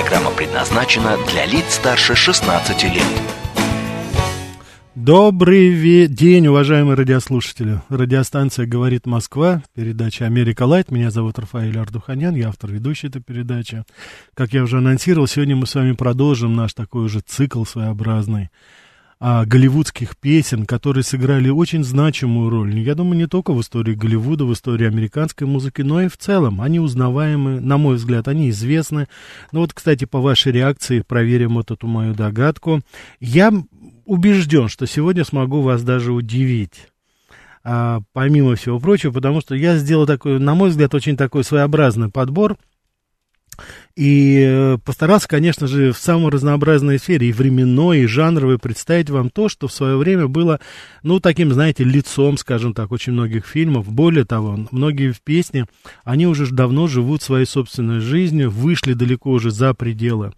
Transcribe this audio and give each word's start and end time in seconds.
Программа 0.00 0.30
предназначена 0.30 1.16
для 1.26 1.44
лиц 1.44 1.74
старше 1.74 2.14
16 2.14 2.84
лет. 2.84 3.02
Добрый 4.94 6.06
день, 6.06 6.46
уважаемые 6.46 6.94
радиослушатели. 6.94 7.80
Радиостанция 7.88 8.66
«Говорит 8.66 9.06
Москва», 9.06 9.60
передача 9.74 10.24
«Америка 10.24 10.66
Лайт». 10.66 10.92
Меня 10.92 11.10
зовут 11.10 11.40
Рафаэль 11.40 11.76
Ардуханян, 11.76 12.36
я 12.36 12.50
автор 12.50 12.70
ведущей 12.70 13.08
этой 13.08 13.20
передачи. 13.20 13.82
Как 14.34 14.52
я 14.52 14.62
уже 14.62 14.78
анонсировал, 14.78 15.26
сегодня 15.26 15.56
мы 15.56 15.66
с 15.66 15.74
вами 15.74 15.94
продолжим 15.94 16.54
наш 16.54 16.74
такой 16.74 17.04
уже 17.04 17.18
цикл 17.18 17.64
своеобразный 17.64 18.50
а, 19.20 19.44
голливудских 19.44 20.16
песен, 20.16 20.64
которые 20.64 21.02
сыграли 21.02 21.48
очень 21.48 21.82
значимую 21.82 22.50
роль. 22.50 22.78
Я 22.78 22.94
думаю, 22.94 23.16
не 23.16 23.26
только 23.26 23.52
в 23.52 23.60
истории 23.60 23.94
Голливуда, 23.94 24.44
в 24.44 24.52
истории 24.52 24.86
американской 24.86 25.46
музыки, 25.46 25.82
но 25.82 26.02
и 26.02 26.08
в 26.08 26.16
целом. 26.16 26.60
Они 26.60 26.78
узнаваемы, 26.78 27.60
на 27.60 27.78
мой 27.78 27.96
взгляд, 27.96 28.28
они 28.28 28.50
известны. 28.50 29.08
Ну 29.50 29.60
вот, 29.60 29.72
кстати, 29.72 30.04
по 30.04 30.20
вашей 30.20 30.52
реакции 30.52 31.00
проверим 31.00 31.54
вот 31.54 31.72
эту 31.72 31.88
мою 31.88 32.14
догадку. 32.14 32.80
Я 33.18 33.52
убежден, 34.04 34.68
что 34.68 34.86
сегодня 34.86 35.24
смогу 35.24 35.62
вас 35.62 35.82
даже 35.82 36.12
удивить. 36.12 36.88
А, 37.64 38.02
помимо 38.12 38.54
всего 38.54 38.78
прочего, 38.78 39.10
потому 39.10 39.40
что 39.40 39.56
я 39.56 39.76
сделал 39.78 40.06
такой, 40.06 40.38
на 40.38 40.54
мой 40.54 40.70
взгляд, 40.70 40.94
очень 40.94 41.16
такой 41.16 41.42
своеобразный 41.42 42.08
подбор– 42.08 42.56
и 43.96 44.44
э, 44.46 44.78
постарался, 44.84 45.26
конечно 45.26 45.66
же, 45.66 45.92
в 45.92 45.98
самой 45.98 46.30
разнообразной 46.30 47.00
сфере, 47.00 47.28
и 47.28 47.32
временной, 47.32 48.00
и 48.00 48.06
жанровой, 48.06 48.58
представить 48.58 49.10
вам 49.10 49.28
то, 49.28 49.48
что 49.48 49.66
в 49.66 49.72
свое 49.72 49.96
время 49.96 50.28
было, 50.28 50.60
ну, 51.02 51.18
таким, 51.18 51.52
знаете, 51.52 51.82
лицом, 51.82 52.38
скажем 52.38 52.74
так, 52.74 52.92
очень 52.92 53.12
многих 53.12 53.44
фильмов. 53.46 53.90
Более 53.90 54.24
того, 54.24 54.68
многие 54.70 55.10
в 55.10 55.20
песне, 55.20 55.66
они 56.04 56.28
уже 56.28 56.46
давно 56.52 56.86
живут 56.86 57.22
своей 57.22 57.46
собственной 57.46 57.98
жизнью, 57.98 58.50
вышли 58.50 58.92
далеко 58.92 59.30
уже 59.30 59.50
за 59.50 59.74
пределы 59.74 60.32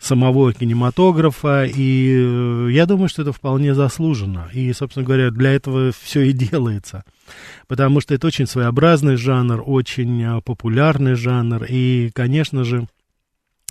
самого 0.00 0.52
кинематографа, 0.52 1.66
и 1.66 2.14
э, 2.16 2.68
я 2.72 2.86
думаю, 2.86 3.08
что 3.08 3.22
это 3.22 3.32
вполне 3.32 3.74
заслуженно. 3.74 4.50
И, 4.52 4.72
собственно 4.72 5.06
говоря, 5.06 5.30
для 5.30 5.52
этого 5.52 5.92
все 5.92 6.22
и 6.22 6.32
делается 6.32 7.04
потому 7.68 8.00
что 8.00 8.14
это 8.14 8.26
очень 8.26 8.46
своеобразный 8.46 9.16
жанр, 9.16 9.62
очень 9.64 10.22
э, 10.22 10.40
популярный 10.42 11.14
жанр, 11.14 11.64
и, 11.68 12.10
конечно 12.14 12.64
же, 12.64 12.86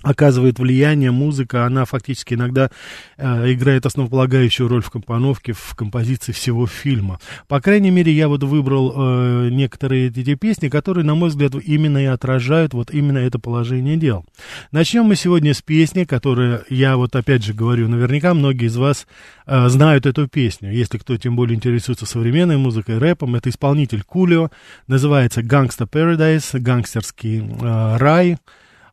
оказывает 0.03 0.59
влияние 0.59 1.11
музыка, 1.11 1.65
она 1.65 1.85
фактически 1.85 2.35
иногда 2.35 2.69
э, 3.17 3.53
играет 3.53 3.85
основополагающую 3.85 4.67
роль 4.67 4.83
в 4.83 4.91
компоновке, 4.91 5.53
в 5.53 5.75
композиции 5.75 6.33
всего 6.33 6.67
фильма. 6.67 7.19
По 7.47 7.61
крайней 7.61 7.89
мере, 7.89 8.11
я 8.11 8.27
вот 8.27 8.43
выбрал 8.43 8.93
э, 8.95 9.49
некоторые 9.49 10.09
эти 10.09 10.35
песни, 10.35 10.69
которые, 10.69 11.05
на 11.05 11.15
мой 11.15 11.29
взгляд, 11.29 11.53
именно 11.55 11.97
и 11.97 12.05
отражают 12.05 12.73
вот 12.73 12.91
именно 12.91 13.17
это 13.17 13.39
положение 13.39 13.97
дел. 13.97 14.25
Начнем 14.71 15.05
мы 15.05 15.15
сегодня 15.15 15.53
с 15.53 15.61
песни, 15.61 16.03
которая, 16.03 16.63
я 16.69 16.97
вот 16.97 17.15
опять 17.15 17.43
же 17.43 17.53
говорю, 17.53 17.87
наверняка 17.87 18.33
многие 18.33 18.67
из 18.67 18.75
вас 18.75 19.07
э, 19.45 19.69
знают 19.69 20.05
эту 20.05 20.27
песню. 20.27 20.71
Если 20.71 20.97
кто 20.97 21.15
тем 21.17 21.35
более 21.35 21.55
интересуется 21.55 22.05
современной 22.05 22.57
музыкой, 22.57 22.97
рэпом, 22.97 23.35
это 23.35 23.49
исполнитель 23.49 24.03
Кулио, 24.03 24.49
называется 24.87 25.41
«Gangsta 25.41 25.87
Paradise», 25.89 26.59
«Гангстерский 26.59 27.39
э, 27.39 27.97
рай», 27.97 28.37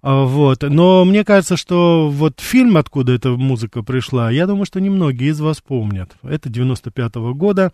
вот. 0.02 0.62
Но 0.62 1.04
мне 1.04 1.24
кажется, 1.24 1.56
что 1.56 2.08
вот 2.10 2.40
фильм, 2.40 2.76
откуда 2.76 3.12
эта 3.12 3.30
музыка 3.30 3.82
пришла, 3.82 4.30
я 4.30 4.46
думаю, 4.46 4.64
что 4.64 4.80
немногие 4.80 5.30
из 5.30 5.40
вас 5.40 5.60
помнят. 5.60 6.12
Это 6.22 6.48
95-го 6.48 7.34
года. 7.34 7.72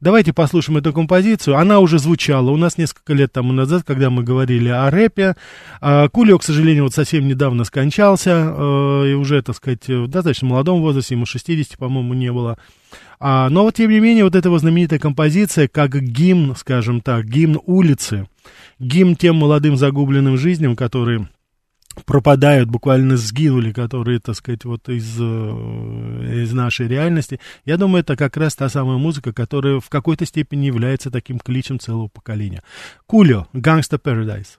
Давайте 0.00 0.32
послушаем 0.32 0.78
эту 0.78 0.92
композицию. 0.92 1.56
Она 1.56 1.80
уже 1.80 1.98
звучала 1.98 2.50
у 2.50 2.56
нас 2.56 2.78
несколько 2.78 3.14
лет 3.14 3.32
тому 3.32 3.52
назад, 3.52 3.84
когда 3.84 4.10
мы 4.10 4.22
говорили 4.22 4.68
о 4.68 4.90
рэпе. 4.90 5.34
А, 5.80 6.08
Кулио, 6.08 6.38
к 6.38 6.44
сожалению, 6.44 6.84
вот 6.84 6.94
совсем 6.94 7.26
недавно 7.26 7.64
скончался, 7.64 8.32
а, 8.34 9.04
и 9.04 9.14
уже, 9.14 9.42
так 9.42 9.56
сказать, 9.56 9.88
в 9.88 10.06
достаточно 10.06 10.48
молодом 10.48 10.80
возрасте, 10.80 11.14
ему 11.14 11.26
60, 11.26 11.78
по-моему, 11.78 12.14
не 12.14 12.30
было. 12.30 12.58
А, 13.18 13.48
но 13.48 13.62
вот, 13.62 13.74
тем 13.74 13.90
не 13.90 14.00
менее, 14.00 14.24
вот 14.24 14.36
эта 14.36 14.50
вот 14.50 14.60
знаменитая 14.60 14.98
композиция, 14.98 15.66
как 15.68 15.98
гимн, 15.98 16.54
скажем 16.56 17.00
так, 17.00 17.24
гимн 17.24 17.58
улицы, 17.64 18.28
гимн 18.78 19.16
тем 19.16 19.36
молодым 19.36 19.76
загубленным 19.76 20.36
жизням, 20.36 20.76
которые 20.76 21.28
пропадают, 22.04 22.68
буквально 22.68 23.16
сгинули, 23.16 23.72
которые, 23.72 24.18
так 24.20 24.34
сказать, 24.36 24.64
вот 24.64 24.88
из, 24.88 25.16
э, 25.18 26.42
из 26.42 26.52
нашей 26.52 26.88
реальности. 26.88 27.40
Я 27.64 27.76
думаю, 27.76 28.00
это 28.00 28.16
как 28.16 28.36
раз 28.36 28.54
та 28.54 28.68
самая 28.68 28.98
музыка, 28.98 29.32
которая 29.32 29.80
в 29.80 29.88
какой-то 29.88 30.26
степени 30.26 30.66
является 30.66 31.10
таким 31.10 31.38
кличем 31.38 31.78
целого 31.78 32.08
поколения. 32.08 32.62
Кулио, 33.06 33.46
Gangsta 33.52 33.98
Paradise. 33.98 34.58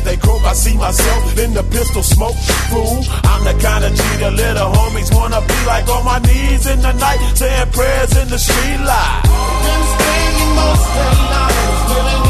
As 0.00 0.06
they 0.06 0.16
croak, 0.16 0.42
I 0.44 0.54
see 0.54 0.76
myself 0.76 1.38
in 1.38 1.52
the 1.52 1.62
pistol 1.62 2.02
smoke. 2.02 2.36
Fool, 2.70 3.04
I'm 3.24 3.44
the 3.44 3.52
kind 3.60 3.84
of 3.84 3.92
G 3.92 4.02
the 4.16 4.30
little 4.30 4.72
homies 4.72 5.14
wanna 5.14 5.40
be 5.42 5.58
like 5.66 5.86
on 5.88 6.04
my 6.06 6.18
knees 6.20 6.66
in 6.66 6.80
the 6.80 6.92
night, 6.92 7.20
saying 7.36 7.70
prayers 7.70 8.16
in 8.16 8.28
the 8.28 8.38
street 8.38 8.80
light. 8.80 9.22
Been 9.64 9.82
spending 9.92 10.52
most 10.56 10.88
of 11.04 11.16
the 11.20 11.44
gangster's 11.52 12.29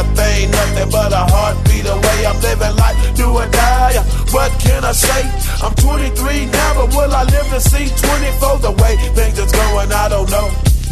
ain't 0.41 0.51
nothing 0.51 0.89
but 0.89 1.11
a 1.13 1.23
heartbeat 1.29 1.85
away. 1.85 2.25
I'm 2.25 2.39
living 2.41 2.75
life, 2.75 3.15
do 3.15 3.27
or 3.29 3.47
die. 3.47 3.97
What 4.31 4.51
can 4.59 4.83
I 4.83 4.91
say? 4.91 5.21
I'm 5.63 5.73
23 5.75 6.45
now, 6.47 6.73
but 6.75 6.89
will 6.95 7.13
I 7.13 7.23
live 7.23 7.47
to 7.53 7.59
see 7.61 7.87
24? 7.87 8.59
The 8.59 8.71
way 8.81 8.95
things 9.15 9.39
are 9.39 9.51
going, 9.51 9.91
I 9.91 10.09
don't 10.09 10.29
know. 10.29 10.49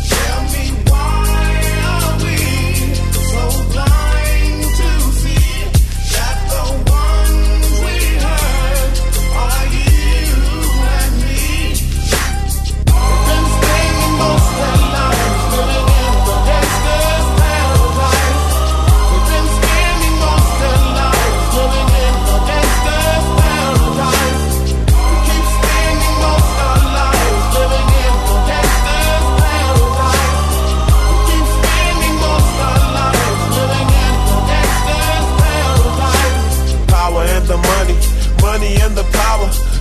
Tell 0.10 0.44
me 0.54 0.79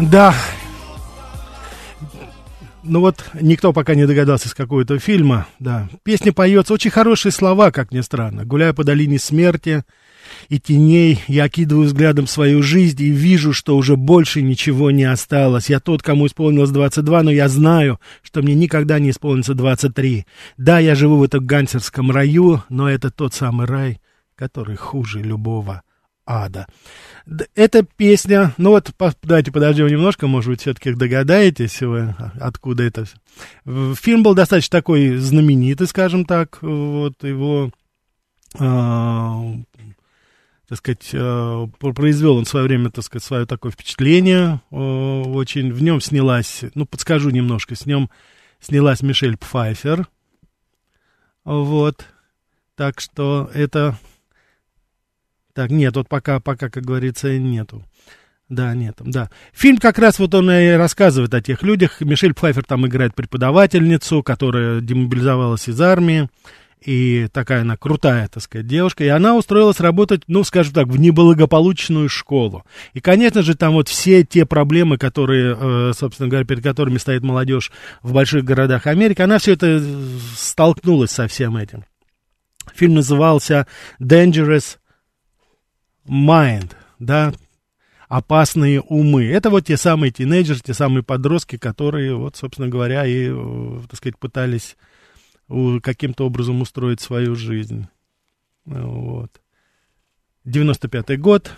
Да. 0.00 0.34
Ну 2.82 3.00
вот, 3.00 3.24
никто 3.40 3.72
пока 3.72 3.94
не 3.94 4.06
догадался, 4.06 4.48
с 4.48 4.54
какого 4.54 4.82
это 4.82 4.98
фильма, 4.98 5.46
да. 5.58 5.88
Песня 6.02 6.32
поется, 6.32 6.74
очень 6.74 6.90
хорошие 6.90 7.32
слова, 7.32 7.70
как 7.70 7.92
ни 7.92 8.00
странно. 8.00 8.44
Гуляя 8.44 8.74
по 8.74 8.84
долине 8.84 9.18
смерти 9.18 9.84
и 10.48 10.58
теней, 10.58 11.22
я 11.26 11.44
окидываю 11.44 11.86
взглядом 11.86 12.26
свою 12.26 12.62
жизнь 12.62 13.02
и 13.02 13.08
вижу, 13.08 13.54
что 13.54 13.76
уже 13.76 13.96
больше 13.96 14.42
ничего 14.42 14.90
не 14.90 15.04
осталось. 15.04 15.70
Я 15.70 15.80
тот, 15.80 16.02
кому 16.02 16.26
исполнилось 16.26 16.70
22, 16.70 17.22
но 17.22 17.30
я 17.30 17.48
знаю, 17.48 18.00
что 18.22 18.42
мне 18.42 18.54
никогда 18.54 18.98
не 18.98 19.10
исполнится 19.10 19.54
23. 19.54 20.26
Да, 20.58 20.78
я 20.78 20.94
живу 20.94 21.16
в 21.18 21.22
этом 21.22 21.46
гангстерском 21.46 22.10
раю, 22.10 22.62
но 22.68 22.90
это 22.90 23.10
тот 23.10 23.32
самый 23.32 23.66
рай, 23.66 24.00
который 24.34 24.76
хуже 24.76 25.22
любого 25.22 25.82
ада. 26.26 26.66
Эта 27.54 27.82
песня, 27.82 28.52
ну 28.58 28.70
вот, 28.70 28.90
давайте 29.22 29.52
подождем 29.52 29.86
немножко, 29.88 30.26
может 30.26 30.50
быть, 30.50 30.60
все-таки 30.62 30.92
догадаетесь 30.92 31.80
вы, 31.82 32.14
а- 32.18 32.32
откуда 32.40 32.82
это. 32.82 33.04
всё. 33.04 33.16
В- 33.64 33.94
Фильм 33.96 34.22
был 34.22 34.34
достаточно 34.34 34.78
такой 34.78 35.16
знаменитый, 35.16 35.86
скажем 35.86 36.24
так, 36.24 36.58
вот 36.62 37.22
его, 37.22 37.70
а, 38.58 39.42
так 40.68 40.78
сказать, 40.78 41.10
а, 41.14 41.66
пр- 41.78 41.92
произвел 41.94 42.36
он 42.36 42.44
в 42.44 42.48
свое 42.48 42.66
время, 42.66 42.90
так 42.90 43.04
сказать, 43.04 43.24
свое 43.24 43.46
такое 43.46 43.72
впечатление, 43.72 44.60
а, 44.70 45.22
очень, 45.22 45.72
в 45.72 45.82
нем 45.82 46.00
снялась, 46.00 46.62
ну, 46.74 46.86
подскажу 46.86 47.30
немножко, 47.30 47.74
с 47.74 47.86
нем 47.86 48.10
снялась 48.60 49.02
Мишель 49.02 49.36
Пфайфер, 49.36 50.08
вот, 51.44 52.06
так 52.76 53.00
что 53.00 53.50
это 53.54 53.98
так, 55.54 55.70
нет, 55.70 55.94
вот 55.96 56.08
пока, 56.08 56.40
пока, 56.40 56.68
как 56.68 56.84
говорится, 56.84 57.38
нету. 57.38 57.84
Да, 58.48 58.74
нет, 58.74 58.96
да. 59.00 59.30
Фильм 59.52 59.78
как 59.78 59.98
раз 59.98 60.18
вот 60.18 60.34
он 60.34 60.50
и 60.50 60.72
рассказывает 60.72 61.32
о 61.32 61.40
тех 61.40 61.62
людях. 61.62 62.00
Мишель 62.00 62.34
Пфайфер 62.34 62.64
там 62.64 62.86
играет 62.86 63.14
преподавательницу, 63.14 64.22
которая 64.22 64.80
демобилизовалась 64.80 65.68
из 65.68 65.80
армии. 65.80 66.28
И 66.84 67.28
такая 67.32 67.62
она 67.62 67.78
крутая, 67.78 68.28
так 68.28 68.42
сказать, 68.42 68.66
девушка. 68.66 69.04
И 69.04 69.08
она 69.08 69.34
устроилась 69.34 69.80
работать, 69.80 70.22
ну, 70.26 70.44
скажем 70.44 70.74
так, 70.74 70.88
в 70.88 70.98
неблагополучную 70.98 72.10
школу. 72.10 72.64
И, 72.92 73.00
конечно 73.00 73.42
же, 73.42 73.56
там 73.56 73.72
вот 73.72 73.88
все 73.88 74.24
те 74.24 74.44
проблемы, 74.44 74.98
которые, 74.98 75.56
э, 75.58 75.92
собственно 75.96 76.28
говоря, 76.28 76.44
перед 76.44 76.62
которыми 76.62 76.98
стоит 76.98 77.22
молодежь 77.22 77.72
в 78.02 78.12
больших 78.12 78.44
городах 78.44 78.86
Америки, 78.86 79.22
она 79.22 79.38
все 79.38 79.52
это 79.52 79.82
столкнулась 80.36 81.12
со 81.12 81.26
всем 81.26 81.56
этим. 81.56 81.84
Фильм 82.74 82.94
назывался 82.94 83.66
Dangerous 83.98 84.76
Mind, 86.06 86.72
да, 86.98 87.32
опасные 88.08 88.80
умы. 88.80 89.24
Это 89.24 89.50
вот 89.50 89.66
те 89.66 89.76
самые 89.76 90.10
тинейджеры, 90.10 90.60
те 90.60 90.74
самые 90.74 91.02
подростки, 91.02 91.56
которые, 91.56 92.14
вот, 92.14 92.36
собственно 92.36 92.68
говоря, 92.68 93.06
и, 93.06 93.28
э, 93.30 93.80
так 93.88 93.96
сказать, 93.96 94.18
пытались 94.18 94.76
каким-то 95.82 96.26
образом 96.26 96.62
устроить 96.62 97.00
свою 97.00 97.34
жизнь. 97.34 97.86
Вот. 98.64 99.42
95-й 100.46 101.16
год, 101.16 101.52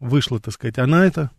вышла, 0.00 0.38
так 0.38 0.52
сказать, 0.52 0.78
она 0.78 1.06
это. 1.06 1.30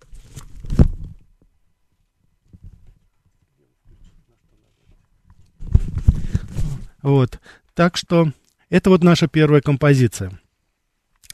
Вот. 7.02 7.40
Так 7.74 7.96
что 7.96 8.32
это 8.70 8.90
вот 8.90 9.04
наша 9.04 9.28
первая 9.28 9.62
композиция. 9.62 10.40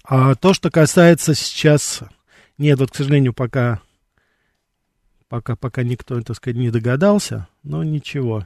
А 0.03 0.35
то, 0.35 0.53
что 0.53 0.69
касается 0.69 1.33
сейчас... 1.33 2.01
Нет, 2.57 2.79
вот, 2.79 2.91
к 2.91 2.95
сожалению, 2.95 3.33
пока, 3.33 3.81
пока, 5.27 5.55
пока 5.55 5.83
никто, 5.83 6.21
так 6.21 6.35
сказать, 6.35 6.57
не 6.57 6.69
догадался, 6.69 7.47
но 7.63 7.83
ничего. 7.83 8.45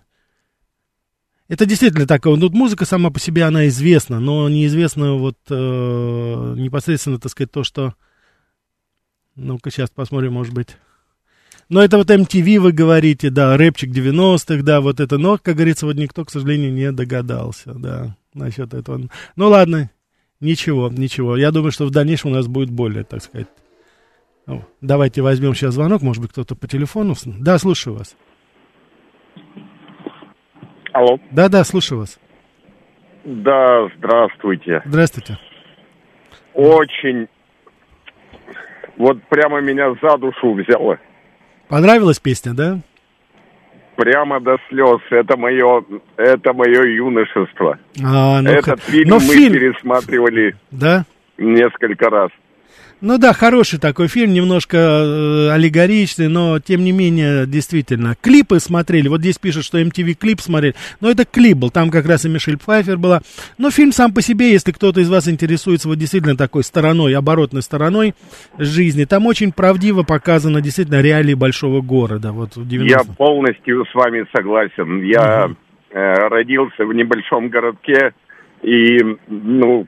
Это 1.48 1.66
действительно 1.66 2.06
так. 2.06 2.26
Ну, 2.26 2.50
музыка 2.52 2.86
сама 2.86 3.10
по 3.10 3.20
себе, 3.20 3.44
она 3.44 3.68
известна, 3.68 4.20
но 4.20 4.48
неизвестно 4.50 5.16
вот 5.16 5.38
э, 5.50 5.54
непосредственно, 6.58 7.20
так 7.20 7.32
сказать, 7.32 7.52
то, 7.52 7.64
что... 7.64 7.96
Ну-ка, 9.36 9.72
сейчас 9.72 9.90
посмотрим, 9.90 10.34
может 10.34 10.54
быть... 10.54 10.78
Но 11.70 11.84
это 11.84 11.98
вот 11.98 12.10
MTV 12.10 12.60
вы 12.60 12.72
говорите, 12.72 13.30
да, 13.30 13.58
рэпчик 13.58 13.90
90-х, 13.90 14.64
да, 14.64 14.80
вот 14.80 15.02
это. 15.02 15.18
Но, 15.18 15.38
как 15.38 15.56
говорится, 15.56 15.86
вот 15.86 15.98
никто, 15.98 16.24
к 16.24 16.32
сожалению, 16.32 16.72
не 16.72 16.94
догадался, 16.94 17.74
да, 17.74 18.16
насчет 18.34 18.74
этого. 18.74 19.10
Ну, 19.36 19.50
ладно, 19.50 19.90
ничего, 20.40 20.90
ничего. 20.90 21.38
Я 21.38 21.52
думаю, 21.52 21.72
что 21.72 21.86
в 21.86 21.92
дальнейшем 21.92 22.32
у 22.32 22.34
нас 22.34 22.48
будет 22.48 22.70
более, 22.70 23.04
так 23.04 23.22
сказать. 23.22 23.48
Ну, 24.46 24.64
давайте 24.82 25.22
возьмем 25.22 25.54
сейчас 25.54 25.74
звонок, 25.74 26.02
может 26.02 26.22
быть, 26.22 26.32
кто-то 26.32 26.56
по 26.56 26.68
телефону. 26.68 27.16
Да, 27.26 27.58
слушаю 27.58 27.98
вас. 27.98 28.16
Алло. 30.94 31.20
Да, 31.32 31.50
да, 31.50 31.64
слушаю 31.64 32.00
вас. 32.00 32.20
Да, 33.26 33.90
здравствуйте. 33.98 34.82
Здравствуйте. 34.86 35.38
Очень, 36.54 37.28
вот 38.96 39.22
прямо 39.30 39.62
меня 39.62 39.94
за 40.02 40.18
душу 40.18 40.54
взяло. 40.54 40.98
Понравилась 41.68 42.20
песня, 42.20 42.54
да? 42.54 42.80
Прямо 43.98 44.40
до 44.40 44.58
слез. 44.70 45.02
Это 45.10 45.36
мое, 45.38 45.84
это 46.18 46.54
мое 46.54 46.84
юношество. 46.84 47.80
А, 48.04 48.42
ну, 48.42 48.50
Этот 48.50 48.80
фильм 48.84 49.10
но 49.10 49.16
мы 49.16 49.34
фильм, 49.34 49.54
пересматривали 49.54 50.56
да? 50.70 51.04
несколько 51.40 52.10
раз. 52.10 52.30
Ну 53.00 53.20
да, 53.20 53.32
хороший 53.32 53.80
такой 53.80 54.08
фильм, 54.08 54.34
немножко 54.34 54.78
э, 54.78 55.50
аллегоричный, 55.52 56.30
но 56.30 56.60
тем 56.60 56.84
не 56.84 56.92
менее, 56.92 57.46
действительно. 57.46 58.16
Клипы 58.20 58.60
смотрели, 58.60 59.08
вот 59.08 59.22
здесь 59.22 59.38
пишут, 59.38 59.66
что 59.66 59.80
MTV 59.80 60.16
клип 60.16 60.40
смотрели, 60.40 60.74
но 61.00 61.12
это 61.12 61.24
клип 61.24 61.58
был, 61.58 61.70
там 61.70 61.92
как 61.92 62.08
раз 62.08 62.26
и 62.26 62.30
Мишель 62.30 62.58
Пфайфер 62.58 62.98
была. 62.98 63.22
Но 63.60 63.70
фильм 63.70 63.92
сам 63.92 64.14
по 64.14 64.22
себе, 64.24 64.52
если 64.52 64.72
кто-то 64.72 65.00
из 65.00 65.12
вас 65.12 65.28
интересуется 65.28 65.88
вот 65.88 66.00
действительно 66.00 66.36
такой 66.36 66.64
стороной, 66.64 67.16
оборотной 67.16 67.62
стороной 67.62 68.16
жизни, 68.58 69.06
там 69.06 69.28
очень 69.28 69.52
правдиво 69.52 70.02
показано 70.02 70.60
действительно 70.62 71.00
реалии 71.00 71.36
большого 71.36 71.82
города, 71.82 72.32
вот 72.32 72.56
в 72.56 72.68
90 72.68 72.98
Я 72.98 73.16
полностью 73.16 73.86
с 73.86 73.94
вами 73.94 74.26
согласен. 74.36 75.04
Я 75.04 75.52
э, 75.92 76.14
родился 76.30 76.84
в 76.84 76.94
небольшом 76.96 77.50
городке 77.50 78.14
и, 78.64 78.98
ну, 79.28 79.86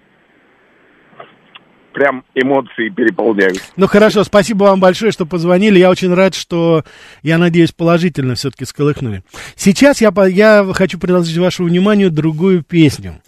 прям 2.00 2.24
эмоции 2.34 2.88
переполняют. 2.88 3.58
Ну 3.76 3.88
хорошо, 3.88 4.24
спасибо 4.24 4.64
вам 4.64 4.80
большое, 4.80 5.12
что 5.12 5.26
позвонили. 5.26 5.80
Я 5.80 5.90
очень 5.90 6.14
рад, 6.14 6.34
что, 6.34 6.86
я 7.24 7.38
надеюсь, 7.38 7.74
положительно 7.74 8.36
все-таки 8.36 8.64
сколыхнули. 8.64 9.22
Сейчас 9.58 10.00
я, 10.00 10.14
я 10.28 10.66
хочу 10.74 10.98
предложить 10.98 11.38
вашему 11.38 11.68
вниманию 11.68 12.10
другую 12.10 12.64
песню. 12.64 13.20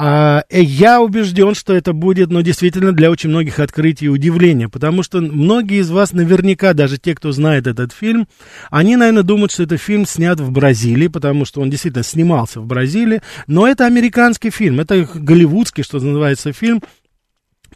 А, 0.00 0.44
э, 0.48 0.62
я 0.62 1.00
убежден, 1.00 1.56
что 1.56 1.74
это 1.74 1.92
будет, 1.92 2.30
ну, 2.30 2.42
действительно, 2.42 2.92
для 2.92 3.10
очень 3.10 3.30
многих 3.30 3.58
открытий 3.58 4.06
и 4.06 4.08
удивления, 4.08 4.68
потому 4.68 5.02
что 5.02 5.20
многие 5.20 5.80
из 5.80 5.90
вас, 5.90 6.12
наверняка, 6.12 6.72
даже 6.72 6.98
те, 6.98 7.16
кто 7.16 7.32
знает 7.32 7.66
этот 7.66 7.92
фильм, 7.92 8.28
они, 8.70 8.94
наверное, 8.94 9.24
думают, 9.24 9.50
что 9.50 9.64
это 9.64 9.76
фильм 9.76 10.06
снят 10.06 10.38
в 10.38 10.52
Бразилии, 10.52 11.08
потому 11.08 11.44
что 11.44 11.60
он 11.60 11.70
действительно 11.70 12.04
снимался 12.04 12.60
в 12.60 12.66
Бразилии, 12.66 13.22
но 13.48 13.66
это 13.66 13.86
американский 13.86 14.50
фильм, 14.50 14.78
это 14.78 15.04
голливудский, 15.14 15.82
что 15.82 15.98
называется, 15.98 16.52
фильм, 16.52 16.80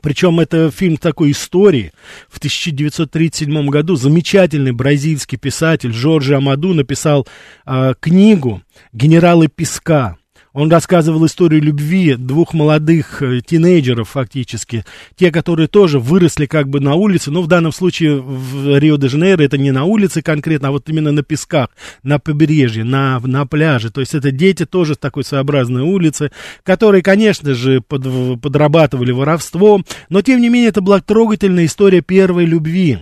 причем 0.02 0.40
это 0.40 0.70
фильм 0.70 0.96
такой 0.98 1.30
истории. 1.30 1.92
В 2.28 2.38
1937 2.38 3.68
году 3.68 3.96
замечательный 3.96 4.72
бразильский 4.72 5.38
писатель 5.38 5.92
Жоржи 5.92 6.36
Амаду 6.36 6.74
написал 6.74 7.26
а, 7.64 7.94
книгу 7.94 8.62
«Генералы 8.92 9.48
песка». 9.48 10.16
Он 10.52 10.70
рассказывал 10.70 11.24
историю 11.24 11.62
любви 11.62 12.14
двух 12.14 12.52
молодых 12.52 13.22
э, 13.22 13.40
тинейджеров 13.40 14.10
фактически, 14.10 14.84
те, 15.16 15.30
которые 15.30 15.66
тоже 15.66 15.98
выросли 15.98 16.44
как 16.44 16.68
бы 16.68 16.78
на 16.78 16.94
улице, 16.94 17.30
но 17.30 17.40
в 17.40 17.46
данном 17.46 17.72
случае 17.72 18.20
в 18.20 18.78
Рио-де-Жанейро 18.78 19.42
это 19.42 19.56
не 19.56 19.70
на 19.70 19.84
улице 19.84 20.20
конкретно, 20.20 20.68
а 20.68 20.70
вот 20.72 20.88
именно 20.90 21.10
на 21.10 21.22
песках, 21.22 21.68
на 22.02 22.18
побережье, 22.18 22.84
на, 22.84 23.18
на 23.20 23.46
пляже. 23.46 23.90
То 23.90 24.00
есть 24.00 24.14
это 24.14 24.30
дети 24.30 24.66
тоже 24.66 24.94
с 24.94 24.98
такой 24.98 25.24
своеобразной 25.24 25.82
улицы, 25.82 26.30
которые, 26.64 27.02
конечно 27.02 27.54
же, 27.54 27.80
под, 27.80 28.02
подрабатывали 28.40 29.12
воровством, 29.12 29.86
но 30.10 30.20
тем 30.20 30.40
не 30.42 30.50
менее 30.50 30.68
это 30.68 30.82
была 30.82 31.00
трогательная 31.00 31.64
история 31.64 32.02
первой 32.02 32.44
любви. 32.44 32.98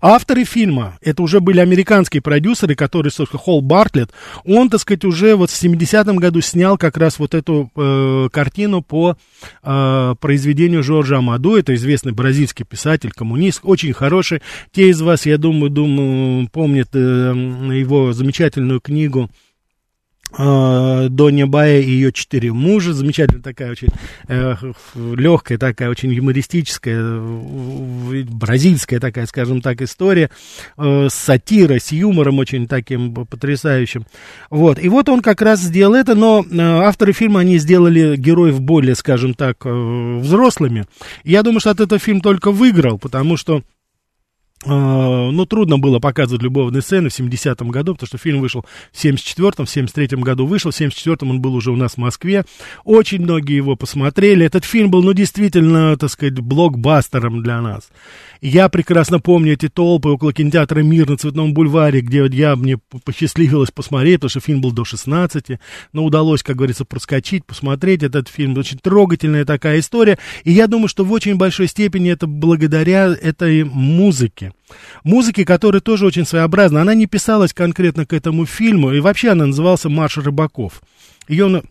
Авторы 0.00 0.44
фильма, 0.44 0.98
это 1.00 1.22
уже 1.22 1.40
были 1.40 1.60
американские 1.60 2.22
продюсеры, 2.22 2.74
которые, 2.74 3.10
собственно, 3.10 3.40
Холл 3.40 3.60
Бартлетт, 3.60 4.12
он, 4.44 4.70
так 4.70 4.80
сказать, 4.80 5.04
уже 5.04 5.36
вот 5.36 5.50
в 5.50 5.62
70-м 5.62 6.16
году 6.16 6.40
снял 6.40 6.78
как 6.78 6.96
раз 6.96 7.18
вот 7.18 7.34
эту 7.34 7.70
э, 7.76 8.28
картину 8.32 8.82
по 8.82 9.16
э, 9.62 10.14
произведению 10.20 10.82
Жоржа 10.82 11.18
Амаду, 11.18 11.56
это 11.56 11.74
известный 11.74 12.12
бразильский 12.12 12.64
писатель, 12.64 13.10
коммунист, 13.10 13.60
очень 13.62 13.92
хороший. 13.92 14.42
Те 14.72 14.88
из 14.88 15.00
вас, 15.00 15.26
я 15.26 15.38
думаю, 15.38 15.70
думаю 15.70 16.48
помнят 16.48 16.88
э, 16.94 16.98
его 16.98 18.12
замечательную 18.12 18.80
книгу 18.80 19.30
а, 20.32 21.08
Донья 21.08 21.46
Бая 21.46 21.80
и 21.80 21.90
ее 21.90 22.12
четыре 22.12 22.52
мужа. 22.52 22.92
Замечательная 22.92 23.42
такая 23.42 23.70
очень 23.70 23.88
э, 24.28 24.54
легкая, 24.94 25.58
такая 25.58 25.88
очень 25.90 26.12
юмористическая, 26.12 26.98
э, 27.00 28.24
бразильская 28.28 29.00
такая, 29.00 29.26
скажем 29.26 29.62
так, 29.62 29.80
история. 29.82 30.30
Э, 30.76 31.08
с 31.10 31.14
сатирой, 31.14 31.80
с 31.80 31.92
юмором 31.92 32.38
очень 32.38 32.66
таким 32.68 33.14
потрясающим. 33.14 34.06
Вот. 34.50 34.78
И 34.78 34.88
вот 34.88 35.08
он 35.08 35.22
как 35.22 35.42
раз 35.42 35.60
сделал 35.60 35.94
это, 35.94 36.14
но 36.14 36.44
э, 36.44 36.58
авторы 36.58 37.12
фильма, 37.12 37.40
они 37.40 37.58
сделали 37.58 38.16
героев 38.16 38.60
более, 38.60 38.94
скажем 38.94 39.34
так, 39.34 39.64
э, 39.64 40.18
взрослыми. 40.18 40.84
Я 41.24 41.42
думаю, 41.42 41.60
что 41.60 41.70
от 41.70 41.80
этого 41.80 41.98
фильм 41.98 42.20
только 42.20 42.50
выиграл, 42.50 42.98
потому 42.98 43.36
что 43.36 43.62
ну, 44.64 45.46
трудно 45.46 45.78
было 45.78 45.98
показывать 45.98 46.42
любовные 46.42 46.82
сцены 46.82 47.10
в 47.10 47.18
70-м 47.18 47.68
году, 47.70 47.94
потому 47.94 48.06
что 48.08 48.18
фильм 48.18 48.40
вышел 48.40 48.64
в 48.92 49.04
74-м, 49.04 49.66
в 49.66 49.76
73-м 49.76 50.20
году 50.20 50.46
вышел, 50.46 50.70
в 50.70 50.80
74-м 50.80 51.30
он 51.30 51.40
был 51.40 51.54
уже 51.54 51.70
у 51.70 51.76
нас 51.76 51.94
в 51.94 51.98
Москве. 51.98 52.44
Очень 52.84 53.22
многие 53.22 53.56
его 53.56 53.76
посмотрели. 53.76 54.44
Этот 54.44 54.64
фильм 54.64 54.90
был, 54.90 55.02
ну, 55.02 55.12
действительно, 55.12 55.96
так 55.96 56.10
сказать, 56.10 56.40
блокбастером 56.40 57.42
для 57.42 57.60
нас. 57.60 57.88
Я 58.40 58.68
прекрасно 58.68 59.18
помню 59.18 59.54
эти 59.54 59.68
толпы 59.68 60.10
около 60.10 60.32
кинотеатра 60.32 60.80
«Мир» 60.80 61.08
на 61.08 61.16
Цветном 61.16 61.54
бульваре, 61.54 62.00
где 62.00 62.24
я, 62.26 62.54
мне 62.54 62.78
посчастливилось 63.04 63.70
посмотреть, 63.72 64.16
потому 64.16 64.30
что 64.30 64.40
фильм 64.40 64.60
был 64.60 64.70
до 64.70 64.84
16, 64.84 65.58
но 65.92 66.04
удалось, 66.04 66.42
как 66.42 66.56
говорится, 66.56 66.84
проскочить, 66.84 67.44
посмотреть 67.44 68.02
этот 68.02 68.28
фильм. 68.28 68.56
Очень 68.56 68.78
трогательная 68.78 69.44
такая 69.44 69.80
история. 69.80 70.18
И 70.44 70.52
я 70.52 70.68
думаю, 70.68 70.88
что 70.88 71.04
в 71.04 71.12
очень 71.12 71.36
большой 71.36 71.66
степени 71.66 72.10
это 72.10 72.26
благодаря 72.26 73.12
этой 73.12 73.64
музыке. 73.64 74.47
Музыке, 75.04 75.44
которая 75.44 75.80
тоже 75.80 76.06
очень 76.06 76.26
своеобразна. 76.26 76.82
Она 76.82 76.94
не 76.94 77.06
писалась 77.06 77.52
конкретно 77.52 78.06
к 78.06 78.12
этому 78.12 78.46
фильму, 78.46 78.92
и 78.92 79.00
вообще 79.00 79.30
она 79.30 79.46
назывался 79.46 79.88
«Марш 79.88 80.18
рыбаков». 80.18 80.82
Ее 81.28 81.62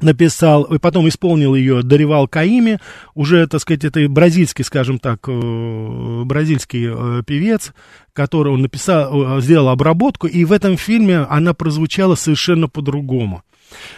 написал, 0.00 0.64
и 0.64 0.78
потом 0.78 1.08
исполнил 1.08 1.54
ее 1.54 1.82
Даривал 1.82 2.28
Каими, 2.28 2.78
уже, 3.14 3.46
так 3.46 3.60
сказать, 3.60 3.84
это 3.84 4.08
бразильский, 4.08 4.64
скажем 4.64 4.98
так, 4.98 5.20
э, 5.28 6.22
бразильский 6.24 6.88
э, 6.88 7.22
певец, 7.24 7.72
который 8.12 8.52
он 8.52 8.62
написал, 8.62 9.38
э, 9.38 9.40
сделал 9.40 9.68
обработку, 9.68 10.26
и 10.26 10.44
в 10.44 10.52
этом 10.52 10.76
фильме 10.76 11.18
она 11.18 11.54
прозвучала 11.54 12.16
совершенно 12.16 12.68
по-другому. 12.68 13.42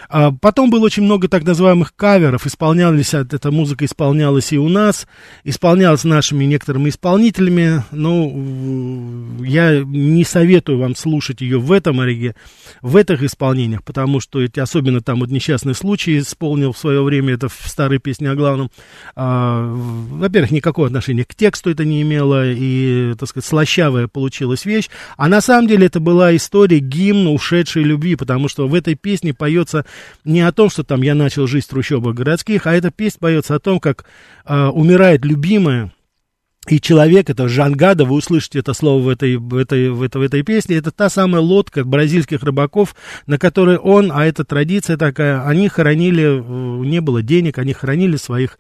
А, 0.09 0.33
потом 0.33 0.71
было 0.71 0.85
очень 0.85 1.03
много 1.03 1.29
так 1.29 1.45
называемых 1.45 1.95
каверов, 1.95 2.47
исполнялись, 2.47 3.15
эта 3.15 3.51
музыка 3.51 3.85
исполнялась 3.85 4.53
и 4.53 4.59
у 4.59 4.69
нас, 4.69 5.07
исполнялась 5.45 6.05
нашими 6.05 6.45
некоторыми 6.45 6.89
исполнителями, 6.89 7.83
но 7.91 8.27
я 9.45 9.83
не 9.85 10.25
советую 10.25 10.79
вам 10.79 10.95
слушать 10.95 11.41
ее 11.41 11.59
в 11.59 11.73
этом 11.73 12.01
ориге, 12.01 12.35
в 12.83 12.97
этих 12.97 13.23
исполнениях, 13.23 13.85
потому 13.85 14.21
что 14.21 14.41
эти, 14.41 14.61
особенно 14.61 15.01
там 15.01 15.21
вот 15.21 15.31
несчастный 15.31 15.75
случай 15.75 16.19
исполнил 16.19 16.73
в 16.73 16.79
свое 16.79 17.03
время, 17.03 17.35
это 17.35 17.49
в 17.49 17.63
старой 17.67 17.99
песне 17.99 18.31
о 18.31 18.35
главном, 18.35 18.71
а, 19.15 19.73
во-первых, 19.75 20.51
никакого 20.51 20.87
отношения 20.87 21.25
к 21.25 21.35
тексту 21.35 21.71
это 21.71 21.85
не 21.85 22.03
имело, 22.03 22.51
и, 22.51 23.15
так 23.19 23.29
сказать, 23.29 23.49
слащавая 23.49 24.09
получилась 24.09 24.65
вещь, 24.65 24.89
а 25.17 25.29
на 25.29 25.41
самом 25.41 25.69
деле 25.69 25.87
это 25.87 26.01
была 26.01 26.35
история 26.37 26.79
гимн 26.79 27.27
ушедшей 27.29 27.83
любви, 27.83 28.17
потому 28.17 28.49
что 28.49 28.69
в 28.69 28.75
этой 28.75 28.95
песне 28.95 29.35
поется 29.67 29.85
не 30.25 30.41
о 30.41 30.53
том, 30.53 30.71
что 30.71 30.85
там 30.85 31.03
я 31.03 31.15
начал 31.15 31.47
жить 31.47 31.65
в 31.65 31.69
трущобах 31.69 32.15
городских, 32.15 32.67
а 32.67 32.75
эта 32.75 32.91
песня 32.91 33.19
поется 33.21 33.55
о 33.55 33.61
том, 33.61 33.81
как 33.81 34.05
э, 34.45 34.67
умирает 34.67 35.25
любимая, 35.25 35.93
и 36.69 36.81
человек, 36.81 37.31
это 37.31 37.49
Жангада, 37.49 38.05
вы 38.05 38.17
услышите 38.17 38.59
это 38.59 38.75
слово 38.75 39.01
в 39.01 39.09
этой, 39.09 39.37
в, 39.37 39.55
этой, 39.57 39.89
в, 39.91 40.03
этой, 40.03 40.19
в 40.19 40.23
этой 40.23 40.43
песне, 40.43 40.77
это 40.77 40.91
та 40.91 41.09
самая 41.09 41.41
лодка 41.41 41.85
бразильских 41.85 42.43
рыбаков, 42.43 42.97
на 43.27 43.39
которой 43.39 43.77
он, 43.77 44.11
а 44.13 44.27
это 44.27 44.45
традиция 44.45 44.97
такая, 44.97 45.47
они 45.47 45.69
хоронили, 45.69 46.25
э, 46.25 46.85
не 46.85 47.01
было 47.01 47.23
денег, 47.23 47.59
они 47.59 47.73
хоронили 47.73 48.17
своих 48.17 48.59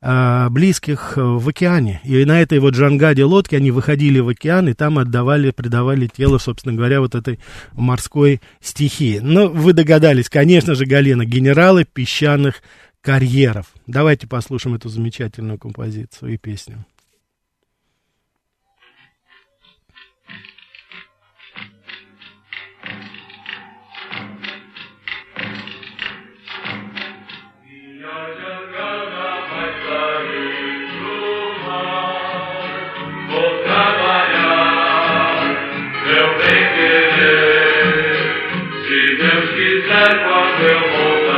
э, 0.00 0.48
близких 0.50 1.14
э, 1.16 1.20
в 1.22 1.48
океане. 1.48 2.00
И 2.04 2.24
на 2.24 2.40
этой 2.40 2.58
вот 2.58 2.74
Джангаде 2.74 3.24
лодке 3.24 3.56
они 3.56 3.70
выходили 3.70 4.20
в 4.20 4.28
океан 4.28 4.68
и 4.68 4.74
там 4.74 4.98
отдавали, 4.98 5.50
предавали 5.50 6.06
тело, 6.06 6.38
собственно 6.38 6.74
говоря, 6.74 7.00
вот 7.00 7.14
этой 7.14 7.38
морской 7.72 8.40
стихии. 8.60 9.18
Но 9.20 9.48
вы 9.48 9.72
догадались, 9.72 10.28
конечно 10.28 10.74
же, 10.74 10.86
Галина, 10.86 11.24
генералы 11.24 11.84
песчаных 11.84 12.62
карьеров. 13.00 13.66
Давайте 13.86 14.26
послушаем 14.26 14.76
эту 14.76 14.88
замечательную 14.88 15.58
композицию 15.58 16.34
и 16.34 16.36
песню. 16.36 16.84
eu 40.58 40.80
vou 40.90 41.29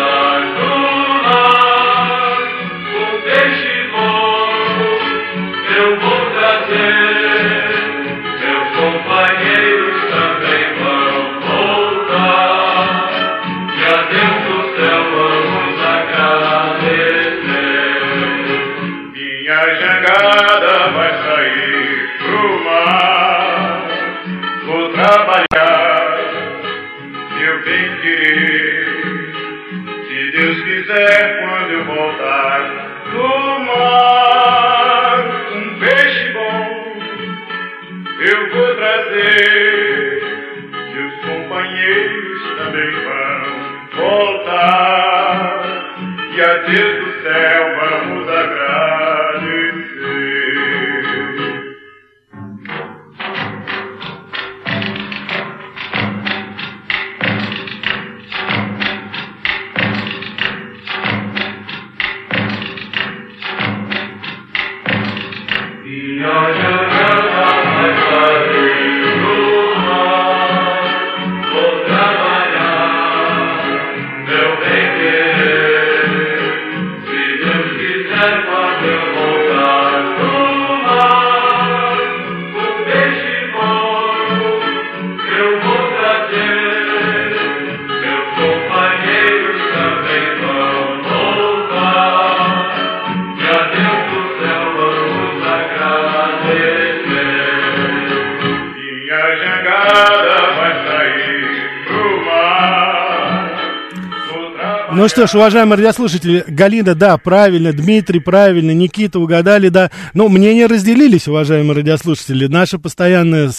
Ну 105.02 105.08
что 105.08 105.26
ж, 105.26 105.34
уважаемые 105.34 105.78
радиослушатели, 105.78 106.44
Галина, 106.46 106.94
да, 106.94 107.18
правильно, 107.18 107.72
Дмитрий, 107.72 108.20
правильно, 108.20 108.70
Никита, 108.70 109.18
угадали, 109.18 109.68
да. 109.68 109.90
Но 110.14 110.28
мнения 110.28 110.66
разделились, 110.66 111.26
уважаемые 111.26 111.74
радиослушатели. 111.74 112.46
Наша 112.46 112.78
постоянная 112.78 113.50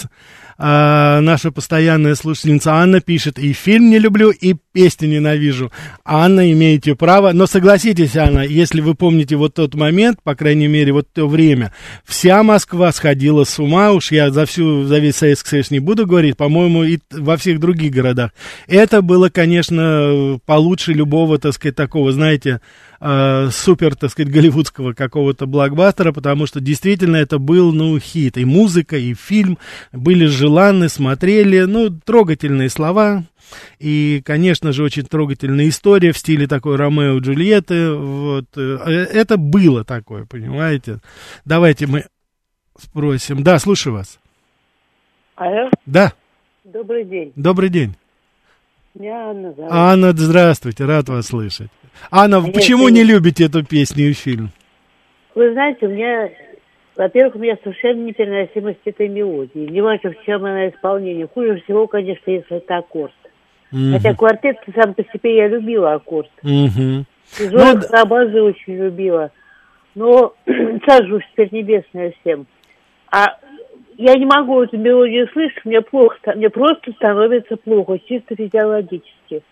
а, 0.57 1.21
наша 1.21 1.51
постоянная 1.51 2.15
слушательница 2.15 2.73
Анна 2.73 3.01
пишет, 3.01 3.39
и 3.39 3.53
фильм 3.53 3.89
не 3.89 3.99
люблю, 3.99 4.31
и 4.31 4.55
песни 4.71 5.07
ненавижу. 5.07 5.71
Анна, 6.03 6.51
имеете 6.51 6.95
право. 6.95 7.31
Но 7.31 7.47
согласитесь, 7.47 8.15
Анна, 8.15 8.41
если 8.41 8.81
вы 8.81 8.95
помните 8.95 9.35
вот 9.35 9.53
тот 9.53 9.75
момент, 9.75 10.19
по 10.23 10.35
крайней 10.35 10.67
мере, 10.67 10.93
вот 10.93 11.07
то 11.11 11.27
время, 11.27 11.73
вся 12.05 12.43
Москва 12.43 12.91
сходила 12.91 13.43
с 13.43 13.59
ума, 13.59 13.91
уж 13.91 14.11
я 14.11 14.31
за 14.31 14.45
всю, 14.45 14.83
за 14.83 14.99
весь 14.99 15.15
Советский 15.15 15.49
Союз 15.49 15.71
не 15.71 15.79
буду 15.79 16.05
говорить, 16.05 16.37
по-моему, 16.37 16.83
и 16.83 16.99
во 17.11 17.37
всех 17.37 17.59
других 17.59 17.91
городах. 17.91 18.31
Это 18.67 19.01
было, 19.01 19.29
конечно, 19.29 20.39
получше 20.45 20.93
любого, 20.93 21.37
так 21.37 21.53
сказать, 21.53 21.75
такого, 21.75 22.11
знаете, 22.11 22.61
э, 23.03 23.49
супер, 23.51 23.95
так 23.95 24.11
сказать, 24.11 24.31
голливудского 24.31 24.93
какого-то 24.93 25.45
блокбастера, 25.45 26.11
потому 26.11 26.45
что 26.47 26.59
действительно 26.61 27.17
это 27.17 27.37
был, 27.37 27.73
ну, 27.73 27.99
хит. 27.99 28.37
И 28.37 28.45
музыка, 28.45 28.97
и 28.97 29.13
фильм 29.13 29.57
были 29.91 30.25
желанны, 30.25 30.89
смотрели, 30.89 31.61
ну, 31.61 31.89
трогательные 31.89 32.69
слова, 32.69 33.25
и, 33.79 34.21
конечно 34.25 34.71
же, 34.71 34.83
очень 34.83 35.03
трогательная 35.03 35.67
история 35.67 36.13
в 36.13 36.17
стиле 36.17 36.47
такой 36.47 36.77
Ромео 36.77 37.17
и 37.17 37.19
Джульетты. 37.19 37.91
Вот. 37.91 38.45
Э, 38.55 39.07
это 39.11 39.37
было 39.37 39.83
такое, 39.83 40.25
понимаете? 40.25 40.99
Давайте 41.45 41.87
мы 41.87 42.05
спросим. 42.77 43.43
Да, 43.43 43.59
слушаю 43.59 43.93
вас. 43.93 44.19
Алло? 45.35 45.69
Да. 45.85 46.13
Добрый 46.63 47.03
день. 47.03 47.33
Добрый 47.35 47.69
день. 47.69 47.95
Меня 48.93 49.31
Анна 49.31 49.53
зовут. 49.53 49.71
Анна, 49.71 50.13
здравствуйте, 50.15 50.85
рад 50.85 51.09
вас 51.09 51.27
слышать. 51.27 51.69
Анна, 52.11 52.41
Нет, 52.41 52.53
почему 52.53 52.89
не 52.89 53.03
любите 53.03 53.45
эту 53.45 53.63
песню 53.63 54.09
и 54.09 54.13
фильм? 54.13 54.49
Вы 55.35 55.51
знаете, 55.53 55.87
у 55.87 55.89
меня, 55.89 56.29
во-первых, 56.95 57.35
у 57.35 57.39
меня 57.39 57.57
совершенно 57.63 58.03
непереносимость 58.03 58.79
этой 58.85 59.07
мелодии. 59.07 59.69
Не 59.69 59.81
важно, 59.81 60.11
в 60.11 60.25
чем 60.25 60.45
она 60.45 60.69
исполнение. 60.69 61.27
Хуже 61.27 61.61
всего, 61.63 61.87
конечно, 61.87 62.29
если 62.29 62.57
это 62.57 62.77
аккорд. 62.77 63.13
Мгм. 63.71 63.93
Хотя 63.93 64.13
квартет 64.13 64.57
сам 64.75 64.93
по 64.93 65.03
себе 65.03 65.37
я 65.37 65.47
любила 65.47 65.93
аккорд. 65.93 66.29
Мгм. 66.43 67.05
И 67.39 67.49
Ну. 67.49 67.81
Карабазы 67.81 68.41
очень 68.41 68.75
любила. 68.75 69.31
Но 69.95 70.33
уж 70.45 71.23
теперь 71.31 71.49
небесное 71.51 72.13
всем. 72.21 72.45
А 73.11 73.37
я 73.97 74.15
не 74.15 74.25
могу 74.25 74.61
эту 74.61 74.77
мелодию 74.77 75.27
слышать, 75.33 75.65
мне 75.65 75.81
плохо, 75.81 76.17
мне 76.35 76.49
просто 76.49 76.91
становится 76.93 77.57
плохо, 77.57 77.99
чисто 78.07 78.35
физиологически. 78.35 79.43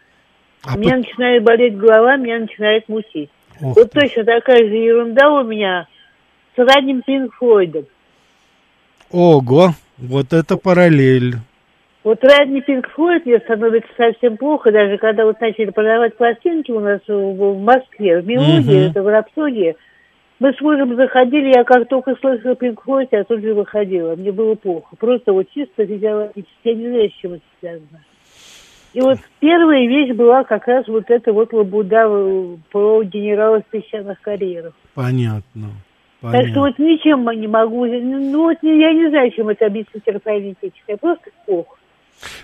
А 0.65 0.75
у 0.75 0.77
меня 0.79 0.97
начинает 0.97 1.43
болеть 1.43 1.77
голова, 1.77 2.17
меня 2.17 2.39
начинает 2.39 2.87
мутить. 2.87 3.29
Ох 3.61 3.75
вот 3.75 3.91
ты. 3.91 3.99
точно 4.01 4.23
такая 4.23 4.59
же 4.59 4.75
ерунда 4.75 5.29
у 5.31 5.43
меня 5.43 5.87
с 6.55 6.59
ранним 6.59 7.01
Пинк 7.01 7.33
Флойдом. 7.35 7.85
Ого, 9.11 9.71
вот 9.97 10.33
это 10.33 10.57
параллель. 10.57 11.35
Вот 12.03 12.23
ранний 12.23 12.61
Пинк 12.61 12.89
Флойд 12.89 13.25
мне 13.25 13.37
становится 13.39 13.89
совсем 13.95 14.37
плохо, 14.37 14.71
даже 14.71 14.97
когда 14.97 15.25
вот 15.25 15.39
начали 15.39 15.69
продавать 15.69 16.17
пластинки 16.17 16.71
у 16.71 16.79
нас 16.79 16.99
в, 17.07 17.59
Москве, 17.59 18.21
в 18.21 18.25
мелодии, 18.27 18.79
Мгм. 18.79 18.89
это 18.89 19.03
в 19.03 19.07
рапсодии. 19.07 19.75
Мы 20.39 20.53
с 20.53 20.61
мужем 20.61 20.95
заходили, 20.95 21.53
я 21.55 21.63
как 21.63 21.87
только 21.87 22.15
слышала 22.15 22.55
Пинк 22.55 22.81
Флойд, 22.83 23.09
я 23.11 23.23
тут 23.23 23.41
же 23.41 23.53
выходила. 23.53 24.15
Мне 24.15 24.31
было 24.31 24.55
плохо. 24.55 24.95
Просто 24.97 25.33
вот 25.33 25.45
чисто 25.53 25.85
физиологически. 25.85 26.49
Я 26.63 26.73
не 26.73 26.87
знаю, 26.89 27.09
с 27.09 27.13
чем 27.21 27.33
это 27.33 27.43
связано. 27.59 27.99
И 28.93 29.01
вот 29.01 29.19
первая 29.39 29.87
вещь 29.87 30.13
была 30.13 30.43
как 30.43 30.67
раз 30.67 30.87
вот 30.87 31.09
эта 31.09 31.31
вот 31.31 31.53
лабуда 31.53 32.05
э, 32.07 32.57
про 32.71 33.03
генерала 33.03 33.61
в 33.61 33.65
песчаных 33.65 34.19
карьерах. 34.21 34.73
Понятно. 34.93 35.69
Так 36.21 36.31
Понятно. 36.33 36.51
что 36.51 36.59
вот 36.61 36.79
ничем 36.79 37.39
не 37.39 37.47
могу, 37.47 37.85
ну 37.85 38.43
вот 38.43 38.57
я 38.61 38.93
не 38.93 39.09
знаю, 39.09 39.31
чем 39.31 39.49
это 39.49 39.65
объяснить 39.65 40.03
терапевтическое, 40.03 40.97
просто 40.97 41.31
плохо. 41.45 41.77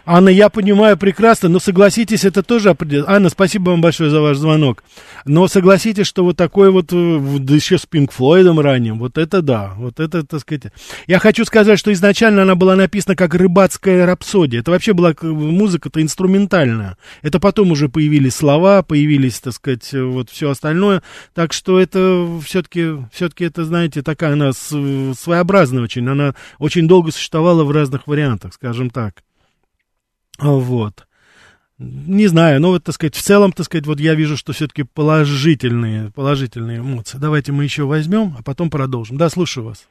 Анна, 0.06 0.30
я 0.30 0.50
понимаю 0.50 0.98
прекрасно, 0.98 1.50
но 1.50 1.60
согласитесь, 1.60 2.24
это 2.24 2.44
тоже 2.44 2.70
определенно. 2.70 3.10
Анна, 3.10 3.30
спасибо 3.30 3.72
вам 3.72 3.82
большое 3.82 4.10
за 4.10 4.22
ваш 4.22 4.38
звонок. 4.38 4.84
Но 5.26 5.48
согласитесь, 5.48 6.08
что 6.08 6.24
вот 6.24 6.38
такой 6.38 6.72
вот, 6.72 6.88
э, 6.92 7.20
да 7.40 7.56
еще 7.56 7.78
с 7.78 7.86
Пинк 7.86 8.12
Флойдом 8.14 8.60
ранним, 8.60 9.00
вот 9.00 9.18
это 9.18 9.42
да, 9.42 9.74
вот 9.78 10.00
это, 10.00 10.24
так 10.26 10.40
сказать. 10.40 10.72
Я 11.08 11.20
хочу 11.20 11.46
сказать, 11.46 11.80
что 11.80 11.92
изначально 11.92 12.44
она 12.44 12.56
была 12.56 12.76
написана 12.76 13.16
как 13.16 13.36
рыбацкая 13.36 14.06
рапсодия. 14.06 14.62
Это 14.62 14.72
вообще 14.72 14.94
была 14.94 15.14
музыка-то 15.22 16.02
инструментальная. 16.02 16.98
Это 17.22 17.40
потом 17.40 17.72
уже 17.72 17.90
появились 17.90 18.36
слова, 18.36 18.84
появились, 18.84 19.40
так 19.40 19.54
сказать, 19.54 19.94
э, 19.94 20.02
вот 20.02 20.30
все 20.30 20.50
остальное. 20.50 21.04
Так 21.34 21.54
что 21.54 21.80
это 21.80 22.28
все-таки, 22.44 22.98
все-таки 23.12 23.46
это, 23.46 23.66
знаете, 23.66 24.02
такая 24.02 24.34
она 24.34 24.54
своеобразная 24.54 25.84
очень. 25.84 26.08
Она 26.08 26.36
очень 26.60 26.88
долго 26.88 27.12
существовала 27.12 27.64
в 27.64 27.72
разных 27.72 28.08
вариантах, 28.08 28.54
скажем 28.54 28.90
так. 28.90 29.27
Вот. 30.38 31.08
Не 31.80 32.26
знаю, 32.26 32.60
но 32.60 32.70
вот, 32.70 32.84
так 32.84 32.96
сказать, 32.96 33.16
в 33.16 33.22
целом, 33.22 33.52
так 33.52 33.66
сказать, 33.68 33.86
вот 33.86 34.00
я 34.00 34.16
вижу, 34.16 34.36
что 34.36 34.52
все-таки 34.52 34.82
положительные, 34.82 36.10
положительные 36.12 36.80
эмоции. 36.80 37.20
Давайте 37.20 37.52
мы 37.52 37.66
еще 37.66 37.84
возьмем, 37.84 38.36
а 38.38 38.42
потом 38.42 38.72
продолжим. 38.72 39.18
Да, 39.18 39.30
слушаю 39.30 39.66
вас. 39.66 39.88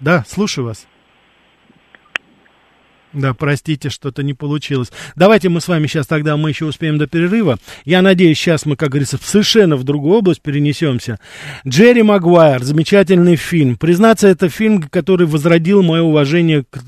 Да, 0.00 0.24
слушаю 0.28 0.64
вас. 0.64 0.88
Да, 3.12 3.34
простите, 3.34 3.90
что-то 3.90 4.22
не 4.22 4.34
получилось. 4.34 4.90
Давайте 5.14 5.50
мы 5.50 5.60
с 5.60 5.68
вами 5.68 5.86
сейчас 5.86 6.06
тогда, 6.06 6.36
мы 6.36 6.48
еще 6.48 6.64
успеем 6.64 6.98
до 6.98 7.06
перерыва. 7.06 7.58
Я 7.84 8.02
надеюсь, 8.02 8.38
сейчас 8.38 8.64
мы, 8.64 8.74
как 8.74 8.88
говорится, 8.90 9.18
совершенно 9.22 9.76
в 9.76 9.84
другую 9.84 10.18
область 10.18 10.40
перенесемся. 10.40 11.20
Джерри 11.66 12.02
Магуайр, 12.02 12.62
замечательный 12.62 13.36
фильм. 13.36 13.76
Признаться, 13.76 14.28
это 14.28 14.48
фильм, 14.48 14.82
который 14.82 15.26
возродил 15.26 15.82
мое 15.82 16.02
уважение 16.02 16.64
к 16.64 16.78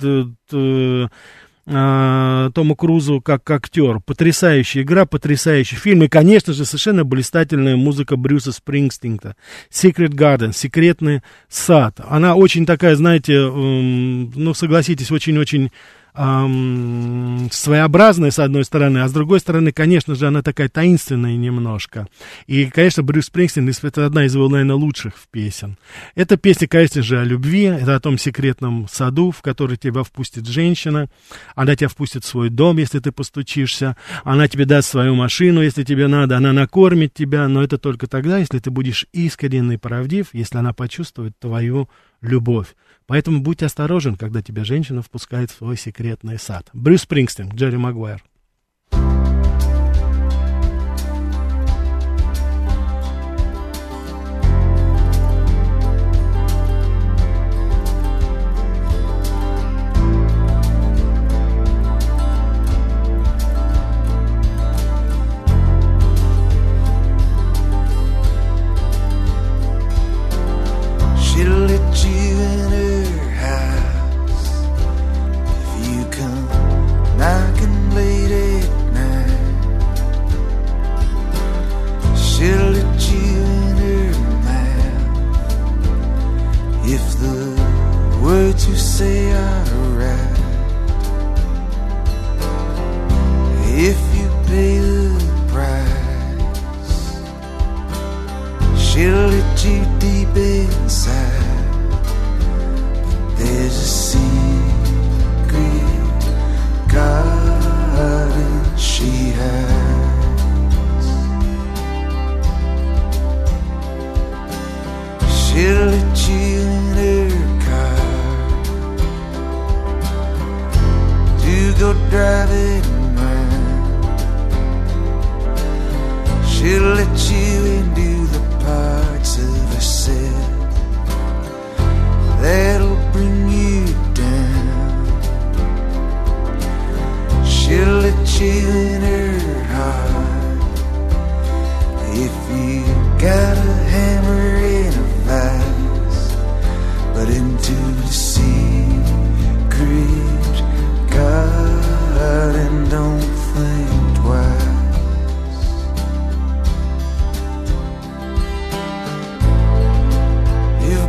а, 1.67 2.51
Тому 2.51 2.77
Крузу 2.77 3.21
как 3.21 3.51
актер. 3.51 4.01
Потрясающая 4.01 4.83
игра, 4.83 5.07
потрясающий 5.07 5.77
фильм. 5.77 6.03
И, 6.03 6.09
конечно 6.09 6.53
же, 6.53 6.65
совершенно 6.65 7.05
блистательная 7.05 7.77
музыка 7.77 8.17
Брюса 8.17 8.53
Спрингстинга. 8.53 9.37
Secret 9.71 10.11
Garden, 10.11 10.53
секретный 10.53 11.23
сад. 11.49 12.01
Она 12.07 12.35
очень 12.35 12.67
такая, 12.67 12.97
знаете, 12.97 13.35
эм, 13.35 14.31
ну, 14.35 14.55
согласитесь, 14.55 15.11
очень-очень 15.11 15.71
ам, 16.15 17.49
своеобразная, 17.51 18.31
с 18.31 18.39
одной 18.39 18.65
стороны, 18.65 18.99
а 18.99 19.09
с 19.09 19.13
другой 19.13 19.41
стороны, 19.41 19.73
конечно 19.73 20.15
же, 20.15 20.29
она 20.29 20.43
такая 20.43 20.69
таинственная 20.69 21.37
немножко. 21.37 22.07
И, 22.47 22.67
конечно, 22.67 23.03
Брюс 23.03 23.27
Спрингстин, 23.27 23.69
это 23.69 24.07
одна 24.07 24.25
из 24.25 24.35
его, 24.35 24.49
наверное, 24.49 24.77
лучших 24.77 25.15
песен. 25.31 25.77
Эта 26.15 26.37
песня, 26.37 26.69
конечно 26.69 27.03
же, 27.03 27.19
о 27.19 27.25
любви, 27.25 27.65
это 27.65 27.97
о 27.97 28.01
том 28.01 28.17
секретном 28.17 28.87
саду, 28.89 29.33
в 29.33 29.43
который 29.43 29.77
тебя 29.77 30.05
впустит 30.05 30.47
женщина. 30.47 31.09
Она 31.57 31.75
тебя 31.75 31.89
впустит 31.89 32.25
в 32.25 32.29
свой 32.29 32.49
дом, 32.49 32.79
если 32.79 33.01
ты 33.01 33.11
постучишься. 33.11 33.97
Она 34.23 34.47
тебе 34.47 34.65
даст 34.65 34.89
свою 34.89 35.17
машину, 35.17 35.63
если 35.63 35.83
тебе 35.83 36.07
надо. 36.07 36.37
Она 36.37 36.53
накормит 36.53 37.13
тебя, 37.13 37.49
но 37.49 37.63
это 37.63 37.77
только 37.77 38.07
тогда, 38.07 38.39
если 38.39 38.61
ты 38.61 38.71
будешь 38.71 39.07
искренен 39.13 39.73
и 39.73 39.77
правдив, 39.77 40.29
если 40.33 40.59
она 40.59 40.73
почувствует 40.73 41.37
твою 41.39 41.89
любовь. 42.23 42.69
Поэтому 43.07 43.41
будь 43.41 43.63
осторожен, 43.63 44.17
когда 44.17 44.43
тебя 44.43 44.65
женщина 44.65 45.03
впускает 45.03 45.51
в 45.51 45.57
свой 45.57 45.77
секретный 45.77 46.39
сад. 46.39 46.69
Брюс 46.73 47.03
Спрингстин, 47.03 47.51
Джерри 47.51 47.77
Магуайр. 47.77 48.23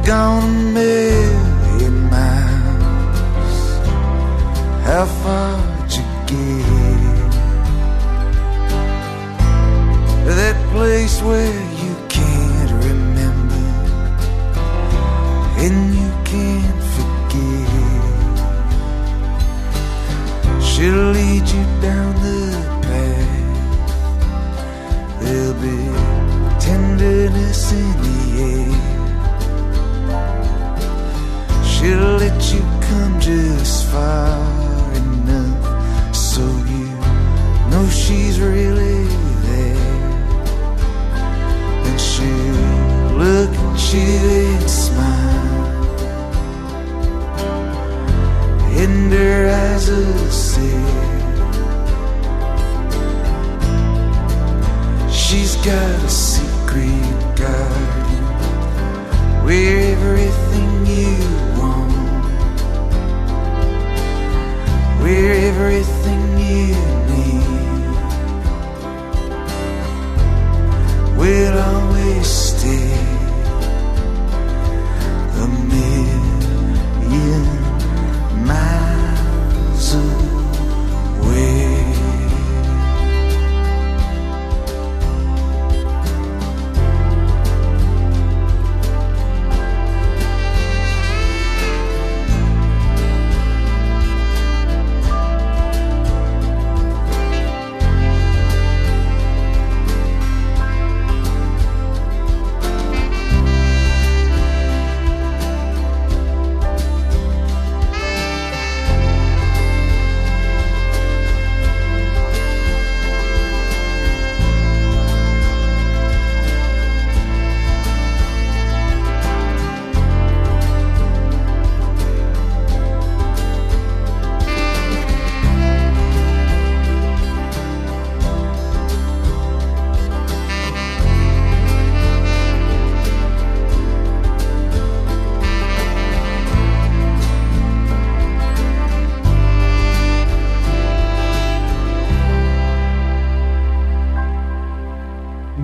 Gone 0.05 0.43
a 0.43 0.71
million 0.71 2.09
miles. 2.09 3.57
How 4.85 5.05
far'd 5.05 5.44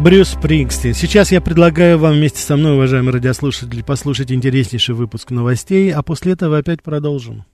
Брюс 0.02 0.30
Спрингстин. 0.30 0.96
Сейчас 0.96 1.32
я 1.32 1.42
предлагаю 1.42 2.00
вам 2.00 2.14
вместе 2.14 2.40
со 2.40 2.58
мной, 2.58 2.74
уважаемые 2.74 3.14
радиослушатели, 3.14 3.84
послушать 3.84 4.32
интереснейший 4.32 4.96
выпуск 4.96 5.30
новостей, 5.30 5.94
а 5.94 6.02
после 6.02 6.34
этого 6.34 6.58
опять 6.58 6.82
продолжим. 6.82 7.46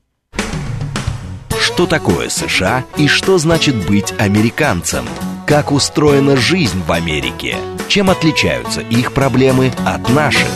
Что 1.59 1.85
такое 1.85 2.29
США 2.29 2.85
и 2.97 3.09
что 3.09 3.37
значит 3.37 3.75
быть 3.85 4.13
американцем? 4.17 5.03
Как 5.45 5.73
устроена 5.73 6.37
жизнь 6.37 6.81
в 6.87 6.91
Америке? 6.93 7.57
Чем 7.89 8.09
отличаются 8.09 8.79
их 8.79 9.11
проблемы 9.11 9.73
от 9.85 10.09
наших? 10.09 10.47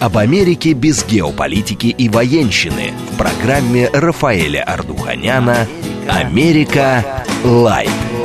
Об 0.00 0.18
Америке 0.18 0.74
без 0.74 1.06
геополитики 1.06 1.86
и 1.86 2.10
военщины 2.10 2.92
в 3.12 3.16
программе 3.16 3.88
Рафаэля 3.94 4.62
Ардуханяна 4.62 5.66
«Америка. 6.06 7.24
Лайв». 7.44 8.17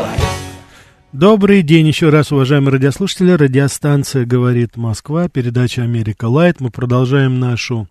Добрый 1.14 1.62
день 1.62 1.88
еще 1.88 2.10
раз, 2.10 2.32
уважаемые 2.32 2.74
радиослушатели. 2.74 3.34
Радиостанция 3.34 4.26
«Говорит 4.26 4.78
Москва», 4.78 5.30
передача 5.30 5.84
«Америка 5.84 6.26
Лайт». 6.26 6.60
Мы 6.60 6.72
продолжаем 6.72 7.40
нашу, 7.40 7.88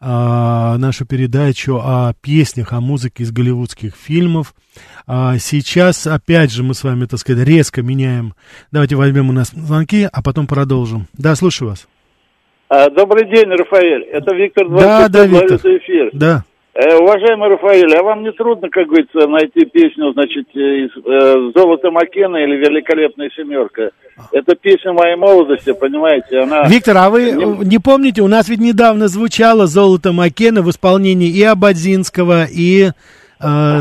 а, 0.00 0.78
нашу 0.78 1.04
передачу 1.04 1.80
о 1.82 2.12
песнях, 2.22 2.72
о 2.72 2.80
музыке 2.80 3.24
из 3.24 3.32
голливудских 3.32 3.96
фильмов. 3.96 4.54
А, 5.08 5.38
сейчас, 5.38 6.06
опять 6.06 6.52
же, 6.52 6.62
мы 6.62 6.74
с 6.74 6.84
вами, 6.84 7.06
так 7.06 7.18
сказать, 7.18 7.44
резко 7.44 7.82
меняем. 7.82 8.34
Давайте 8.70 8.94
возьмем 8.94 9.30
у 9.30 9.32
нас 9.32 9.50
звонки, 9.50 10.08
а 10.12 10.22
потом 10.22 10.46
продолжим. 10.46 11.08
Да, 11.14 11.34
слушаю 11.34 11.70
вас. 11.70 11.88
А, 12.68 12.88
Добрый 12.90 13.28
день, 13.28 13.48
Рафаэль. 13.50 14.04
Это 14.04 14.36
Виктор 14.36 14.68
Да, 14.68 15.08
да, 15.08 15.26
Двойчук, 15.26 15.50
Виктор. 15.50 15.76
эфир. 15.78 16.10
Да. 16.12 16.44
Э, 16.74 16.96
уважаемый 16.96 17.50
Рафаэль, 17.50 17.94
а 17.94 18.02
вам 18.02 18.22
не 18.22 18.32
трудно, 18.32 18.70
как 18.70 18.86
говорится, 18.86 19.26
найти 19.28 19.66
песню, 19.66 20.10
значит, 20.14 20.46
из 20.54 20.90
э, 21.04 21.52
«Золото 21.54 21.90
Маккена» 21.90 22.38
или 22.38 22.56
«Великолепная 22.56 23.28
семерка»? 23.36 23.90
Это 24.32 24.54
песня 24.54 24.92
моей 24.94 25.16
молодости, 25.16 25.72
понимаете, 25.72 26.38
она... 26.38 26.62
Виктор, 26.66 26.96
а 26.96 27.10
вы 27.10 27.32
Не- 27.32 27.66
не 27.66 27.78
помните, 27.78 28.22
у 28.22 28.28
нас 28.28 28.48
ведь 28.48 28.60
недавно 28.60 29.08
звучало 29.08 29.66
«Золото 29.66 30.12
Маккена» 30.12 30.62
в 30.62 30.70
исполнении 30.70 31.28
и 31.28 31.42
Абадзинского, 31.42 32.46
и, 32.50 32.84
э, 32.86 32.90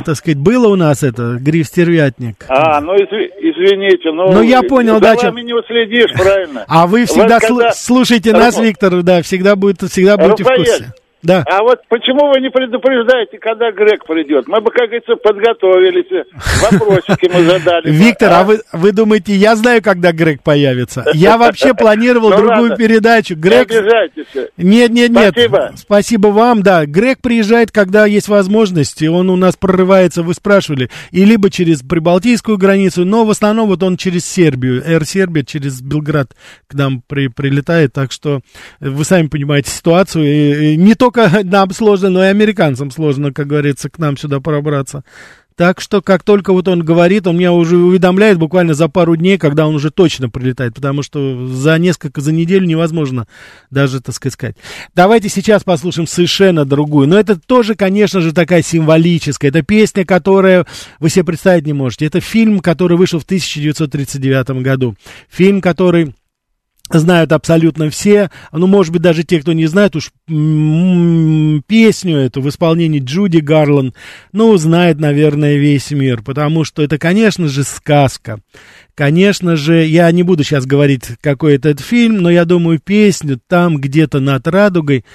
так 0.06 0.15
сказать, 0.15 0.39
было 0.39 0.67
у 0.67 0.75
нас 0.75 1.01
это, 1.01 1.38
Гриф 1.39 1.67
Стервятник. 1.67 2.45
А, 2.49 2.82
ну 2.82 2.93
изв- 2.95 3.32
извините, 3.39 4.12
ну... 4.12 4.34
Ну, 4.34 4.41
я 4.41 4.63
понял, 4.63 4.99
да, 4.99 5.15
вами 5.15 5.43
не 5.43 5.54
уследишь, 5.54 6.12
правильно? 6.12 6.65
А 6.67 6.88
вы 6.88 7.06
всегда 7.06 7.36
Вот 7.36 7.41
когда- 7.41 7.69
слу- 7.69 7.73
слушайте 7.73 8.34
нас, 8.34 8.60
Виктор, 8.60 9.01
да, 9.01 9.21
всегда, 9.21 9.56
будет, 9.56 9.82
всегда 9.82 10.17
будете 10.17 10.43
в 10.43 10.47
курсе. 10.47 10.93
Да. 11.23 11.43
А 11.47 11.62
вот 11.62 11.79
почему 11.88 12.31
вы 12.31 12.41
не 12.41 12.49
предупреждаете, 12.49 13.38
когда 13.38 13.71
Грег 13.71 14.05
придет? 14.05 14.47
Мы 14.47 14.60
бы, 14.62 14.71
как 14.71 14.88
говорится, 14.88 15.15
подготовились, 15.15 16.25
вопросики 16.71 17.29
мы 17.31 17.43
задали. 17.43 17.91
Виктор, 17.91 18.34
а 18.34 18.43
вы, 18.43 18.62
вы 18.73 18.91
думаете, 18.91 19.34
я 19.34 19.55
знаю, 19.55 19.81
когда 19.84 20.12
Грег 20.12 20.41
появится? 20.43 21.05
Я 21.13 21.38
вообще 21.38 21.73
планировал 21.73 22.29
Ну 22.31 22.38
другую 22.38 22.75
передачу. 22.75 23.36
Не 23.36 23.41
Грег... 23.41 23.71
обижайтесь. 23.71 24.49
Нет, 24.57 24.91
нет, 24.91 25.12
нет. 25.12 25.31
Спасибо. 25.34 25.71
Спасибо 25.75 26.27
вам, 26.27 26.63
да. 26.63 26.86
Грег 26.86 27.19
приезжает, 27.21 27.71
когда 27.71 28.05
есть 28.05 28.27
возможность, 28.27 29.01
и 29.01 29.07
он 29.07 29.29
у 29.29 29.36
нас 29.36 29.55
прорывается, 29.55 30.23
вы 30.23 30.34
спрашивали, 30.34 30.89
и 31.12 31.25
либо 31.25 31.49
через 31.49 31.81
прибалтийскую 31.81 32.57
границу, 32.57 33.05
но 33.05 33.25
в 33.25 33.29
основном 33.29 33.67
вот 33.67 33.84
он 33.84 33.97
через 33.97 34.25
Сербию, 34.25 34.84
Air 34.84 35.05
Сербия 35.05 35.43
через 35.43 35.81
Белград 35.81 36.31
к 36.67 36.73
нам 36.73 37.03
при, 37.07 37.27
прилетает, 37.27 37.93
так 37.93 38.12
что 38.12 38.41
вы 38.79 39.03
сами 39.05 39.27
понимаете 39.27 39.69
ситуацию, 39.69 40.25
и, 40.25 40.73
и 40.73 40.77
не 40.77 40.95
только 40.95 41.11
нам 41.43 41.71
сложно, 41.71 42.10
но 42.10 42.24
и 42.24 42.28
американцам 42.28 42.91
сложно, 42.91 43.32
как 43.32 43.47
говорится, 43.47 43.89
к 43.89 44.00
нам 44.00 44.17
сюда 44.17 44.39
пробраться. 44.39 45.04
Так 45.62 45.80
что, 45.82 46.02
как 46.02 46.24
только 46.24 46.54
вот 46.54 46.67
он 46.67 46.84
говорит, 46.84 47.28
он 47.28 47.38
меня 47.38 47.52
уже 47.52 47.78
уведомляет 47.78 48.39
буквально 48.39 48.74
за 48.74 48.88
пару 48.88 49.15
дней, 49.15 49.38
когда 49.38 49.67
он 49.67 49.76
уже 49.76 49.91
точно 49.91 50.28
прилетает, 50.28 50.74
потому 50.74 51.04
что 51.04 51.45
за 51.47 51.78
несколько, 51.78 52.19
за 52.19 52.32
неделю 52.32 52.65
невозможно 52.65 53.28
даже, 53.69 54.02
так 54.02 54.15
сказать. 54.15 54.56
Давайте 54.95 55.30
сейчас 55.30 55.63
послушаем 55.63 56.08
совершенно 56.08 56.65
другую. 56.65 57.08
Но 57.08 57.19
это 57.19 57.39
тоже, 57.39 57.76
конечно 57.76 58.21
же, 58.21 58.34
такая 58.34 58.63
символическая. 58.63 59.52
Это 59.52 59.62
песня, 59.62 60.04
которая 60.04 60.65
вы 61.00 61.10
себе 61.12 61.26
представить 61.26 61.67
не 61.67 61.74
можете. 61.74 62.06
Это 62.08 62.21
фильм, 62.21 62.60
который 62.62 62.97
вышел 62.97 63.19
в 63.19 63.24
1939 63.24 64.63
году. 64.63 64.95
Фильм, 65.30 65.62
который 65.62 66.15
знают 66.99 67.32
абсолютно 67.32 67.89
все, 67.89 68.30
ну, 68.51 68.67
может 68.67 68.91
быть, 68.91 69.01
даже 69.01 69.23
те, 69.23 69.39
кто 69.39 69.54
не 69.54 69.67
знает, 69.67 69.95
уж 69.95 70.12
песню 70.27 72.17
эту 72.17 72.41
в 72.41 72.49
исполнении 72.49 72.99
Джуди 72.99 73.39
Гарланд, 73.39 73.95
ну, 74.32 74.56
знает, 74.58 74.99
наверное, 74.99 75.56
весь 75.56 75.91
мир, 75.91 76.21
потому 76.21 76.63
что 76.63 76.82
это, 76.82 76.97
конечно 76.97 77.47
же, 77.47 77.63
сказка. 77.63 78.39
Конечно 78.95 79.56
же, 79.56 79.86
я 79.86 80.12
не 80.12 80.23
буду 80.23 80.43
сейчас 80.43 80.65
говорить, 80.65 81.04
какой 81.21 81.56
этот 81.56 81.80
фильм, 81.80 82.17
но 82.17 82.30
я 82.30 82.45
думаю, 82.45 82.80
песню 82.80 83.39
там 83.47 83.77
где-то 83.77 84.19
над 84.19 84.47
радугой 84.47 85.06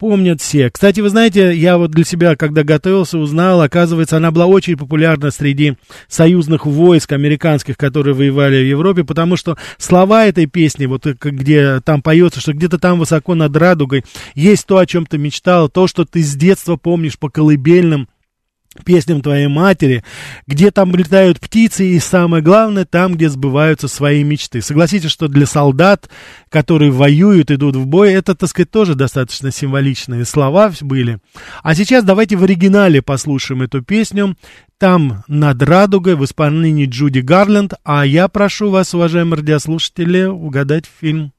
помнят 0.00 0.40
все. 0.40 0.70
Кстати, 0.70 1.00
вы 1.00 1.10
знаете, 1.10 1.54
я 1.54 1.76
вот 1.76 1.90
для 1.90 2.04
себя, 2.04 2.34
когда 2.34 2.64
готовился, 2.64 3.18
узнал, 3.18 3.60
оказывается, 3.60 4.16
она 4.16 4.30
была 4.30 4.46
очень 4.46 4.78
популярна 4.78 5.30
среди 5.30 5.74
союзных 6.08 6.64
войск 6.64 7.12
американских, 7.12 7.76
которые 7.76 8.14
воевали 8.14 8.62
в 8.62 8.66
Европе, 8.66 9.04
потому 9.04 9.36
что 9.36 9.58
слова 9.76 10.24
этой 10.24 10.46
песни, 10.46 10.86
вот 10.86 11.06
э, 11.06 11.14
где 11.20 11.80
там 11.80 12.00
поется, 12.00 12.40
что 12.40 12.54
где-то 12.54 12.78
там 12.78 12.98
высоко 12.98 13.34
над 13.34 13.54
радугой 13.54 14.04
есть 14.34 14.66
то, 14.66 14.78
о 14.78 14.86
чем 14.86 15.04
ты 15.04 15.18
мечтал, 15.18 15.68
то, 15.68 15.86
что 15.86 16.06
ты 16.06 16.22
с 16.22 16.34
детства 16.34 16.76
помнишь 16.76 17.18
по 17.18 17.28
колыбельным, 17.28 18.08
песням 18.80 19.20
твоей 19.20 19.46
матери, 19.46 20.04
где 20.46 20.70
там 20.70 20.94
летают 20.94 21.40
птицы, 21.40 21.86
и 21.86 21.98
самое 21.98 22.42
главное, 22.42 22.84
там, 22.84 23.14
где 23.14 23.28
сбываются 23.28 23.88
свои 23.88 24.24
мечты. 24.24 24.62
Согласитесь, 24.62 25.10
что 25.10 25.28
для 25.28 25.46
солдат, 25.46 26.08
которые 26.48 26.90
воюют, 26.90 27.50
идут 27.50 27.76
в 27.76 27.86
бой, 27.86 28.12
это, 28.12 28.34
так 28.34 28.48
сказать, 28.48 28.70
тоже 28.70 28.94
достаточно 28.94 29.50
символичные 29.50 30.24
слова 30.24 30.72
были. 30.80 31.18
А 31.62 31.74
сейчас 31.74 32.04
давайте 32.04 32.36
в 32.36 32.44
оригинале 32.44 33.02
послушаем 33.02 33.62
эту 33.62 33.82
песню. 33.82 34.36
Там 34.78 35.24
над 35.28 35.62
радугой 35.62 36.16
в 36.16 36.24
исполнении 36.24 36.86
Джуди 36.86 37.20
Гарленд, 37.20 37.74
а 37.84 38.06
я 38.06 38.28
прошу 38.28 38.70
вас, 38.70 38.94
уважаемые 38.94 39.40
радиослушатели, 39.40 40.24
угадать 40.24 40.84
фильм. 41.00 41.32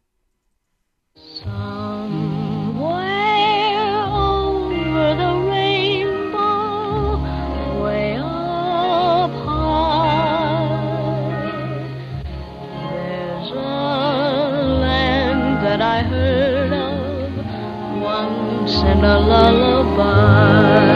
And 19.03 19.11
a 19.11 19.19
lullaby. 19.19 20.91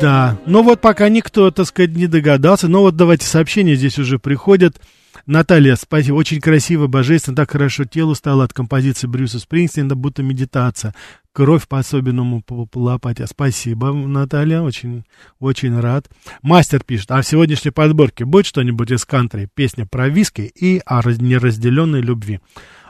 Да, 0.00 0.38
но 0.46 0.62
вот 0.62 0.80
пока 0.80 1.08
никто, 1.08 1.50
так 1.50 1.66
сказать, 1.66 1.94
не 1.94 2.06
догадался. 2.06 2.68
Но 2.68 2.82
вот 2.82 2.96
давайте 2.96 3.26
сообщения 3.26 3.74
здесь 3.76 3.98
уже 3.98 4.18
приходят. 4.18 4.80
Наталья, 5.26 5.76
спасибо, 5.76 6.16
очень 6.16 6.40
красиво, 6.40 6.88
божественно, 6.88 7.36
так 7.36 7.52
хорошо 7.52 7.84
телу 7.84 8.14
стало 8.14 8.44
от 8.44 8.52
композиции 8.52 9.06
Брюса 9.06 9.38
Спрингстина, 9.38 9.94
будто 9.94 10.22
медитация. 10.22 10.94
Кровь 11.32 11.68
по-особенному 11.68 12.42
по, 12.42 12.66
по 12.66 12.78
лопате. 12.78 13.26
Спасибо, 13.26 13.92
Наталья, 13.92 14.62
очень, 14.62 15.04
очень 15.38 15.78
рад. 15.78 16.08
Мастер 16.42 16.82
пишет, 16.82 17.10
а 17.12 17.22
в 17.22 17.26
сегодняшней 17.26 17.70
подборке 17.70 18.24
будет 18.24 18.46
что-нибудь 18.46 18.90
из 18.90 19.04
кантри? 19.04 19.48
Песня 19.54 19.86
про 19.86 20.08
виски 20.08 20.42
и 20.42 20.82
о 20.84 21.02
раз- 21.02 21.18
неразделенной 21.20 22.00
любви. 22.00 22.40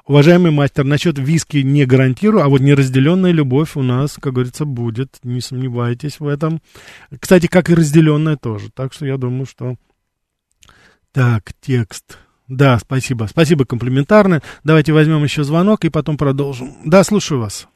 Уважаемый 0.07 0.51
мастер, 0.51 0.85
насчет 0.85 1.17
виски 1.19 1.59
не 1.59 1.85
гарантирую, 1.87 2.43
а 2.43 2.49
вот 2.49 2.61
неразделенная 2.61 3.31
любовь 3.31 3.77
у 3.77 3.83
нас, 3.83 4.19
как 4.21 4.33
говорится, 4.33 4.65
будет. 4.65 5.19
Не 5.23 5.41
сомневайтесь 5.41 6.19
в 6.19 6.27
этом. 6.27 6.61
Кстати, 7.21 7.47
как 7.47 7.71
и 7.71 7.75
разделенная 7.75 8.37
тоже. 8.37 8.71
Так 8.75 8.93
что 8.93 9.07
я 9.07 9.17
думаю, 9.17 9.47
что... 9.47 9.77
Так, 11.13 11.53
текст. 11.61 12.19
Да, 12.49 12.79
спасибо. 12.79 13.27
Спасибо 13.31 13.65
комплиментарно. 13.65 14.43
Давайте 14.65 14.93
возьмем 14.93 15.23
еще 15.23 15.45
звонок 15.45 15.85
и 15.85 15.91
потом 15.91 16.17
продолжим. 16.17 16.75
Да, 16.85 17.05
слушаю 17.05 17.41
вас. 17.41 17.69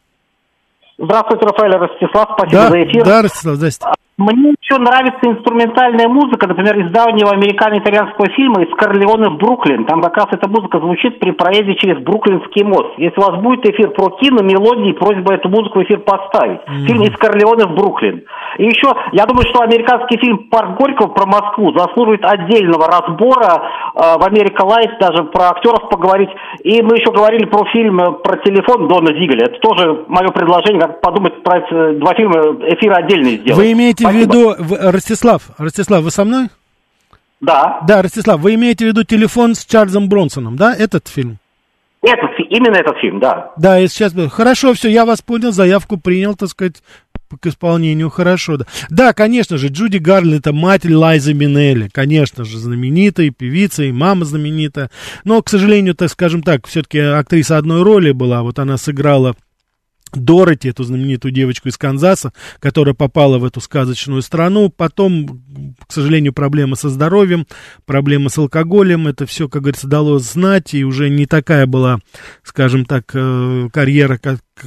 Здравствуйте, 0.98 1.46
Рафаэль 1.46 1.76
Ростислав, 1.76 2.28
спасибо 2.38 2.62
Да, 2.62 2.70
за 2.70 2.84
эфир. 2.84 3.04
да, 3.04 3.22
Ростислав, 3.22 3.56
здрасте. 3.56 3.86
Мне 4.18 4.55
еще 4.62 4.81
нравится 4.81 5.20
инструментальная 5.29 6.09
музыка, 6.09 6.46
например, 6.46 6.79
из 6.79 6.90
давнего 6.90 7.33
американо-итальянского 7.33 8.31
фильма 8.31 8.62
«Из 8.62 8.74
Корлеоне 8.74 9.29
в 9.29 9.37
Бруклин». 9.37 9.85
Там 9.85 10.00
как 10.00 10.16
раз 10.16 10.29
эта 10.33 10.48
музыка 10.48 10.79
звучит 10.79 11.18
при 11.20 11.33
проезде 11.33 11.74
через 11.74 12.02
Бруклинский 12.02 12.64
мост. 12.64 12.96
Если 12.96 13.20
у 13.20 13.22
вас 13.22 13.42
будет 13.42 13.66
эфир 13.66 13.90
про 13.90 14.09
кино, 14.16 14.42
мелодии, 14.42 14.92
просьба 14.92 15.35
эту 15.35 15.50
музыку 15.50 15.81
в 15.81 15.83
эфир 15.83 15.98
поставить. 15.98 16.61
Фильм 16.87 17.02
«Из 17.02 17.14
Корлеоне 17.18 17.66
в 17.66 17.74
Бруклин». 17.74 18.22
И 18.57 18.64
еще, 18.64 18.88
я 19.12 19.26
думаю, 19.26 19.44
что 19.50 19.61
американский 19.61 20.16
фильм 20.16 20.48
«Парк 20.48 20.79
Горького» 20.79 21.09
про 21.09 21.26
Москву 21.26 21.76
заслуживает 21.76 22.24
отдельного 22.24 22.88
разбора 22.88 23.68
э, 23.94 24.00
в 24.18 24.24
«Америка 24.24 24.64
Light», 24.64 24.92
даже 24.98 25.24
про 25.24 25.50
актеров 25.50 25.90
поговорить. 25.90 26.31
И 26.64 26.81
мы 26.81 26.96
еще 26.96 27.12
говорили 27.12 27.44
про 27.44 27.66
фильм 27.66 28.00
э, 28.00 28.12
про 28.12 28.38
телефон 28.38 28.88
Дона 28.88 29.12
Зигеля. 29.12 29.44
Это 29.44 29.61
тоже 29.61 30.07
мое 30.09 30.29
предложение, 30.29 30.81
как 30.81 31.02
подумать 31.02 31.42
про 31.42 31.59
эти 31.59 31.98
два 31.98 32.14
фильма, 32.14 32.57
эфир 32.64 32.94
отдельный 32.96 33.37
сделать. 33.37 33.61
Вы 33.61 33.72
имеете 33.72 34.05
в 34.08 34.12
Спасибо. 34.12 34.32
виду... 34.34 34.54
в- 34.58 34.90
Ростислав, 34.92 35.50
Ростислав, 35.58 36.02
вы 36.02 36.10
со 36.10 36.24
мной? 36.24 36.48
Да, 37.40 37.80
Да, 37.86 38.02
Ростислав, 38.02 38.40
вы 38.40 38.54
имеете 38.54 38.84
в 38.86 38.88
виду 38.88 39.04
телефон 39.04 39.54
с 39.54 39.64
Чарльзом 39.64 40.08
Бронсоном, 40.08 40.56
да, 40.56 40.74
этот 40.74 41.08
фильм? 41.08 41.38
этот, 42.02 42.30
именно 42.50 42.76
этот 42.76 42.96
фильм, 42.98 43.18
да. 43.18 43.50
Да, 43.56 43.80
и 43.80 43.88
сейчас... 43.88 44.14
Хорошо, 44.30 44.74
все, 44.74 44.88
я 44.88 45.04
вас 45.04 45.22
понял, 45.22 45.50
заявку 45.52 45.96
принял, 45.96 46.34
так 46.36 46.48
сказать, 46.50 46.76
к 47.40 47.46
исполнению, 47.46 48.08
хорошо, 48.10 48.58
да. 48.58 48.66
Да, 48.90 49.12
конечно 49.12 49.58
же, 49.58 49.68
Джуди 49.68 49.98
Гарли 49.98 50.38
это 50.38 50.52
мать 50.52 50.84
Лайзы 50.84 51.34
Минелли, 51.34 51.88
конечно 51.92 52.44
же, 52.44 52.58
знаменитая 52.58 53.30
певица, 53.30 53.82
и 53.82 53.90
мама 53.90 54.24
знаменитая. 54.24 54.90
Но, 55.24 55.42
к 55.42 55.48
сожалению, 55.48 55.96
так 55.96 56.08
скажем 56.10 56.42
так, 56.44 56.66
все-таки 56.68 57.00
актриса 57.00 57.58
одной 57.58 57.82
роли 57.82 58.12
была, 58.12 58.42
вот 58.42 58.60
она 58.60 58.76
сыграла 58.76 59.34
Дороти, 60.16 60.68
эту 60.68 60.85
знаменитую 60.85 61.33
девочку 61.33 61.68
из 61.68 61.79
Канзаса, 61.79 62.33
которая 62.61 62.94
попала 62.94 63.38
в 63.38 63.44
эту 63.44 63.61
сказочную 63.61 64.22
страну. 64.22 64.70
Потом, 64.70 65.42
к 65.87 65.92
сожалению, 65.92 66.33
проблемы 66.33 66.76
со 66.76 66.88
здоровьем, 66.88 67.46
проблемы 67.85 68.31
с 68.31 68.38
алкоголем. 68.38 69.07
Это 69.07 69.26
все, 69.26 69.48
как 69.48 69.62
говорится, 69.62 69.87
дало 69.88 70.18
знать. 70.18 70.74
И 70.74 70.85
уже 70.85 71.09
не 71.09 71.26
такая 71.26 71.66
была, 71.66 71.98
скажем 72.42 72.85
так, 72.85 73.11
э, 73.14 73.68
карьера, 73.72 74.18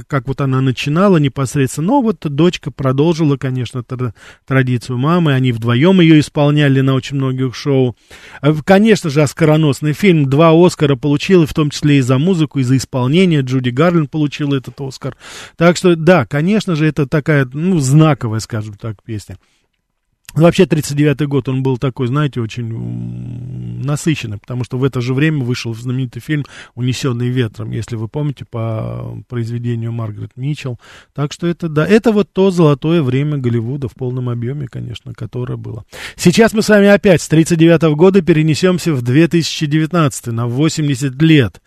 как 0.06 0.28
вот 0.28 0.40
она 0.40 0.60
начинала 0.60 1.16
непосредственно. 1.16 1.88
Но 1.88 2.02
вот 2.02 2.18
дочка 2.20 2.70
продолжила, 2.70 3.36
конечно, 3.36 3.80
тр- 3.80 4.12
традицию 4.46 4.98
мамы. 4.98 5.32
Они 5.34 5.52
вдвоем 5.52 6.00
ее 6.00 6.20
исполняли 6.20 6.80
на 6.80 6.94
очень 6.94 7.16
многих 7.16 7.54
шоу. 7.54 7.96
Э, 8.42 8.54
Конечно 8.64 9.10
же, 9.10 9.22
оскароносный 9.22 9.92
фильм. 9.92 10.30
Два 10.30 10.52
Оскара 10.54 10.96
получил, 10.96 11.46
в 11.46 11.54
том 11.54 11.70
числе 11.70 11.98
и 11.98 12.02
за 12.02 12.18
музыку, 12.18 12.60
и 12.60 12.62
за 12.62 12.76
исполнение. 12.76 13.40
Джуди 13.40 13.70
Гарлин 13.70 14.06
получила 14.06 14.54
этот 14.54 14.80
Оскар. 14.80 15.16
Так 15.56 15.76
что, 15.76 15.96
да, 15.96 16.24
конечно 16.26 16.76
же, 16.76 16.86
это 16.86 17.06
такая, 17.06 17.48
ну, 17.52 17.78
знаковая, 17.80 18.40
скажем 18.40 18.74
так, 18.74 19.02
песня. 19.02 19.36
Вообще, 20.34 20.62
39-й 20.62 21.26
год, 21.26 21.48
он 21.48 21.64
был 21.64 21.76
такой, 21.76 22.06
знаете, 22.06 22.40
очень 22.40 22.68
насыщенный, 23.84 24.38
потому 24.38 24.64
что 24.64 24.78
в 24.78 24.84
это 24.84 25.00
же 25.00 25.14
время 25.14 25.44
вышел 25.44 25.74
знаменитый 25.74 26.22
фильм 26.22 26.44
«Унесенный 26.74 27.28
ветром», 27.28 27.70
если 27.70 27.96
вы 27.96 28.08
помните, 28.08 28.44
по 28.44 29.18
произведению 29.28 29.92
Маргарет 29.92 30.36
Митчелл. 30.36 30.78
Так 31.14 31.32
что 31.32 31.46
это, 31.46 31.68
да, 31.68 31.86
это 31.86 32.12
вот 32.12 32.32
то 32.32 32.50
золотое 32.50 33.02
время 33.02 33.38
Голливуда 33.38 33.88
в 33.88 33.94
полном 33.94 34.28
объеме, 34.28 34.68
конечно, 34.68 35.14
которое 35.14 35.56
было. 35.56 35.84
Сейчас 36.16 36.52
мы 36.52 36.62
с 36.62 36.68
вами 36.68 36.88
опять 36.88 37.22
с 37.22 37.30
39-го 37.30 37.96
года 37.96 38.22
перенесемся 38.22 38.92
в 38.92 39.02
2019 39.02 40.26
на 40.28 40.46
80 40.46 41.20
лет. 41.22 41.60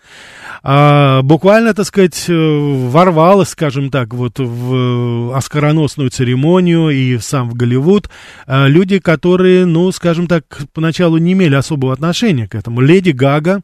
А, 0.62 1.22
буквально, 1.24 1.74
так 1.74 1.86
сказать, 1.86 2.26
э, 2.28 2.34
ворвалась, 2.34 3.50
скажем 3.50 3.90
так, 3.90 4.14
вот 4.14 4.40
в 4.40 5.36
оскароносную 5.36 6.10
церемонию 6.10 6.90
и 6.90 7.18
сам 7.18 7.50
в 7.50 7.56
Голливуд 7.56 8.10
а, 8.46 8.68
люди, 8.68 9.00
которые, 9.00 9.66
ну, 9.66 9.92
скажем 9.92 10.28
так, 10.28 10.44
поначалу 10.74 11.18
не 11.18 11.34
имели 11.34 11.56
особого 11.56 11.94
отношения 11.94 12.03
к 12.48 12.56
этому. 12.56 12.82
Леди 12.82 13.12
Гага, 13.12 13.62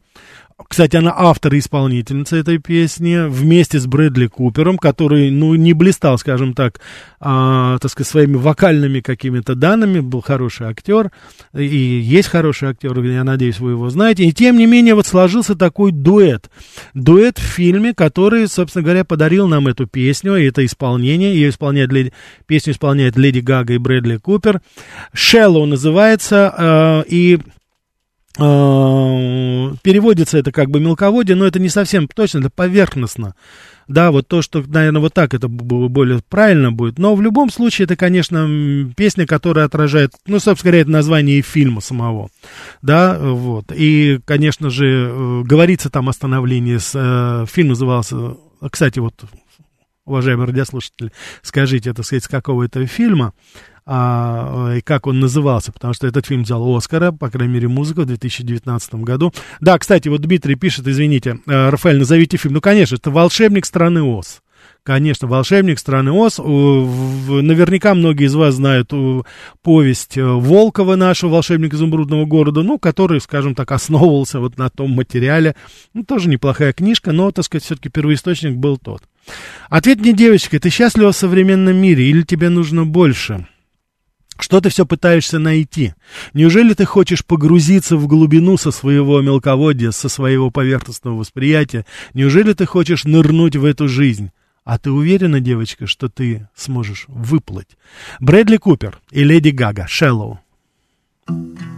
кстати, 0.68 0.98
она 0.98 1.14
автор 1.16 1.54
и 1.54 1.60
исполнительница 1.60 2.36
этой 2.36 2.58
песни, 2.58 3.28
вместе 3.28 3.80
с 3.80 3.88
Брэдли 3.88 4.28
Купером, 4.28 4.78
который, 4.78 5.32
ну, 5.32 5.56
не 5.56 5.74
блистал, 5.74 6.18
скажем 6.18 6.54
так, 6.54 6.82
а, 7.20 7.78
так 7.80 7.90
сказать, 7.90 8.10
своими 8.10 8.36
вокальными 8.36 9.00
какими-то 9.00 9.56
данными, 9.56 10.02
был 10.02 10.22
хороший 10.22 10.68
актер, 10.68 11.12
и 11.56 11.66
есть 11.66 12.28
хороший 12.28 12.70
актер, 12.70 13.02
я 13.04 13.24
надеюсь, 13.24 13.60
вы 13.60 13.72
его 13.72 13.90
знаете, 13.90 14.26
и 14.26 14.34
тем 14.34 14.58
не 14.58 14.66
менее 14.66 14.96
вот 14.96 15.08
сложился 15.08 15.56
такой 15.56 15.92
дуэт, 15.92 16.50
дуэт 16.94 17.38
в 17.38 17.44
фильме, 17.44 17.94
который, 17.94 18.48
собственно 18.48 18.84
говоря, 18.84 19.06
подарил 19.06 19.48
нам 19.48 19.68
эту 19.68 19.88
песню, 19.88 20.36
и 20.36 20.46
это 20.46 20.66
исполнение, 20.66 21.34
ее 21.34 21.50
исполняет, 21.50 21.92
леди, 21.94 22.14
песню 22.48 22.74
исполняет 22.74 23.18
Леди 23.18 23.40
Гага 23.40 23.74
и 23.74 23.78
Брэдли 23.78 24.18
Купер, 24.18 24.62
«Shallow» 25.16 25.66
называется, 25.66 26.54
а, 26.56 27.02
и 27.08 27.38
э, 27.38 27.40
переводится 29.84 30.38
это 30.38 30.52
как 30.52 30.70
бы 30.70 30.80
мелководье, 30.80 31.36
но 31.36 31.46
это 31.46 31.60
не 31.60 31.70
совсем 31.70 32.08
точно, 32.08 32.40
это 32.40 32.50
поверхностно. 32.50 33.36
Да, 33.88 34.12
вот 34.12 34.28
то, 34.28 34.44
что, 34.44 34.64
наверное, 34.68 35.02
вот 35.02 35.16
так 35.16 35.34
это 35.34 35.48
более 35.48 36.22
правильно 36.30 36.72
будет. 36.72 37.00
Но 37.00 37.16
в 37.16 37.24
любом 37.24 37.50
случае 37.50 37.86
это, 37.86 37.96
конечно, 37.96 38.48
песня, 38.96 39.26
которая 39.26 39.66
отражает, 39.66 40.14
ну, 40.28 40.40
собственно 40.40 40.72
говоря, 40.72 40.82
это 40.82 40.92
название 40.92 41.42
фильма 41.42 41.82
самого. 41.82 42.30
Да, 42.84 43.18
вот. 43.20 43.72
И, 43.76 44.20
конечно 44.26 44.70
же, 44.70 45.10
э, 45.10 45.42
говорится 45.44 45.90
там 45.90 46.08
о 46.08 46.14
становлении. 46.14 46.78
С, 46.78 46.92
э, 46.94 47.46
фильм 47.52 47.70
назывался, 47.70 48.36
кстати, 48.70 49.00
вот, 49.00 49.16
уважаемые 50.06 50.48
радиослушатели, 50.48 51.12
скажите, 51.42 51.90
это, 51.90 52.04
сказать, 52.04 52.26
с 52.26 52.28
какого 52.28 52.64
это 52.64 52.86
фильма 52.86 53.34
а, 53.92 54.76
и 54.78 54.82
как 54.82 55.08
он 55.08 55.20
назывался, 55.20 55.72
потому 55.72 55.96
что 55.96 56.06
этот 56.06 56.28
фильм 56.28 56.44
взял 56.44 56.64
Оскара, 56.76 57.12
по 57.12 57.32
крайней 57.32 57.56
мере, 57.56 57.68
музыка 57.68 58.02
в 58.02 58.06
2019 58.06 58.94
году. 58.96 59.34
Да, 59.62 59.80
кстати, 59.80 60.08
вот 60.10 60.22
Дмитрий 60.22 60.54
пишет, 60.54 60.88
извините, 60.88 61.40
э, 61.48 61.70
Рафаэль, 61.70 61.98
назовите 61.98 62.38
фильм. 62.38 62.54
Ну, 62.54 62.62
конечно, 62.62 62.98
это 62.98 63.10
«Волшебник 63.10 63.66
страны 63.66 64.04
Оз». 64.04 64.42
Конечно, 64.84 65.28
«Волшебник 65.28 65.80
страны 65.80 66.12
Оз». 66.12 66.38
Наверняка 66.38 67.96
многие 67.96 68.28
из 68.28 68.36
вас 68.36 68.54
знают 68.54 68.94
у, 68.94 69.26
повесть 69.64 70.20
э, 70.20 70.24
Волкова 70.24 70.96
нашего 70.96 71.32
«Волшебник 71.32 71.74
изумрудного 71.74 72.26
города», 72.26 72.62
ну, 72.62 72.78
который, 72.78 73.20
скажем 73.20 73.56
так, 73.56 73.72
основывался 73.72 74.40
вот 74.40 74.60
на 74.60 74.70
том 74.70 74.92
материале. 74.92 75.56
Ну, 75.96 76.04
тоже 76.04 76.30
неплохая 76.30 76.74
книжка, 76.74 77.12
но, 77.12 77.32
так 77.32 77.46
сказать, 77.46 77.64
все-таки 77.64 77.90
первоисточник 77.90 78.56
был 78.56 78.78
тот. 78.78 79.02
Ответ 79.68 80.00
мне, 80.00 80.14
девочка, 80.14 80.60
ты 80.60 80.70
счастлива 80.70 81.12
в 81.12 81.16
современном 81.16 81.76
мире 81.76 82.08
или 82.08 82.22
тебе 82.22 82.50
нужно 82.50 82.86
больше? 82.86 83.48
Что 84.40 84.62
ты 84.62 84.70
все 84.70 84.86
пытаешься 84.86 85.38
найти? 85.38 85.94
Неужели 86.34 86.74
ты 86.74 86.86
хочешь 86.86 87.26
погрузиться 87.26 87.98
в 87.98 88.08
глубину 88.08 88.58
со 88.58 88.72
своего 88.72 89.22
мелководья, 89.22 89.92
со 89.92 90.08
своего 90.08 90.50
поверхностного 90.50 91.18
восприятия? 91.18 91.86
Неужели 92.14 92.54
ты 92.54 92.66
хочешь 92.66 93.04
нырнуть 93.04 93.58
в 93.58 93.66
эту 93.66 93.90
жизнь? 93.90 94.32
А 94.64 94.78
ты 94.78 94.92
уверена, 94.92 95.42
девочка, 95.42 95.88
что 95.88 96.08
ты 96.08 96.48
сможешь 96.56 97.06
выплыть? 97.08 97.78
Брэдли 98.20 98.58
Купер 98.58 99.00
и 99.12 99.24
Леди 99.24 99.50
Гага, 99.50 99.88
«Shallow». 99.90 100.38
Tell 101.28 101.69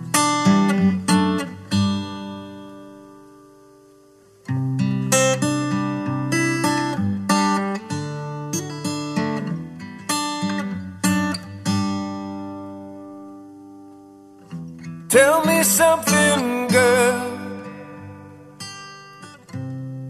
me 15.62 15.66
something, 15.66 16.68
girl. 16.68 17.22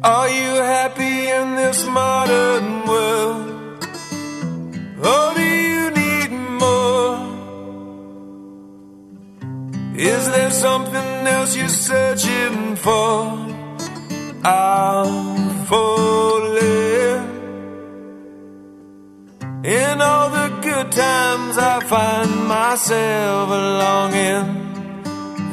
Are 0.04 0.30
you 0.40 0.52
happy 0.78 1.16
in 1.40 1.56
this 1.62 1.80
modern 1.86 2.68
world? 2.92 3.48
Or 5.10 5.26
do 5.40 5.46
you 5.70 5.84
need 6.02 6.32
more? 6.64 7.16
Is 10.14 10.24
there 10.36 10.52
something 10.52 11.10
else 11.36 11.56
you're 11.58 11.78
searching 11.90 12.76
for? 12.86 13.14
I'm 14.44 15.66
falling. 15.70 17.22
In 19.80 20.02
all 20.02 20.30
the 20.40 20.50
good 20.68 20.92
times, 20.92 21.58
I 21.58 21.80
find 21.94 22.32
myself 22.48 23.50
longing 23.50 24.61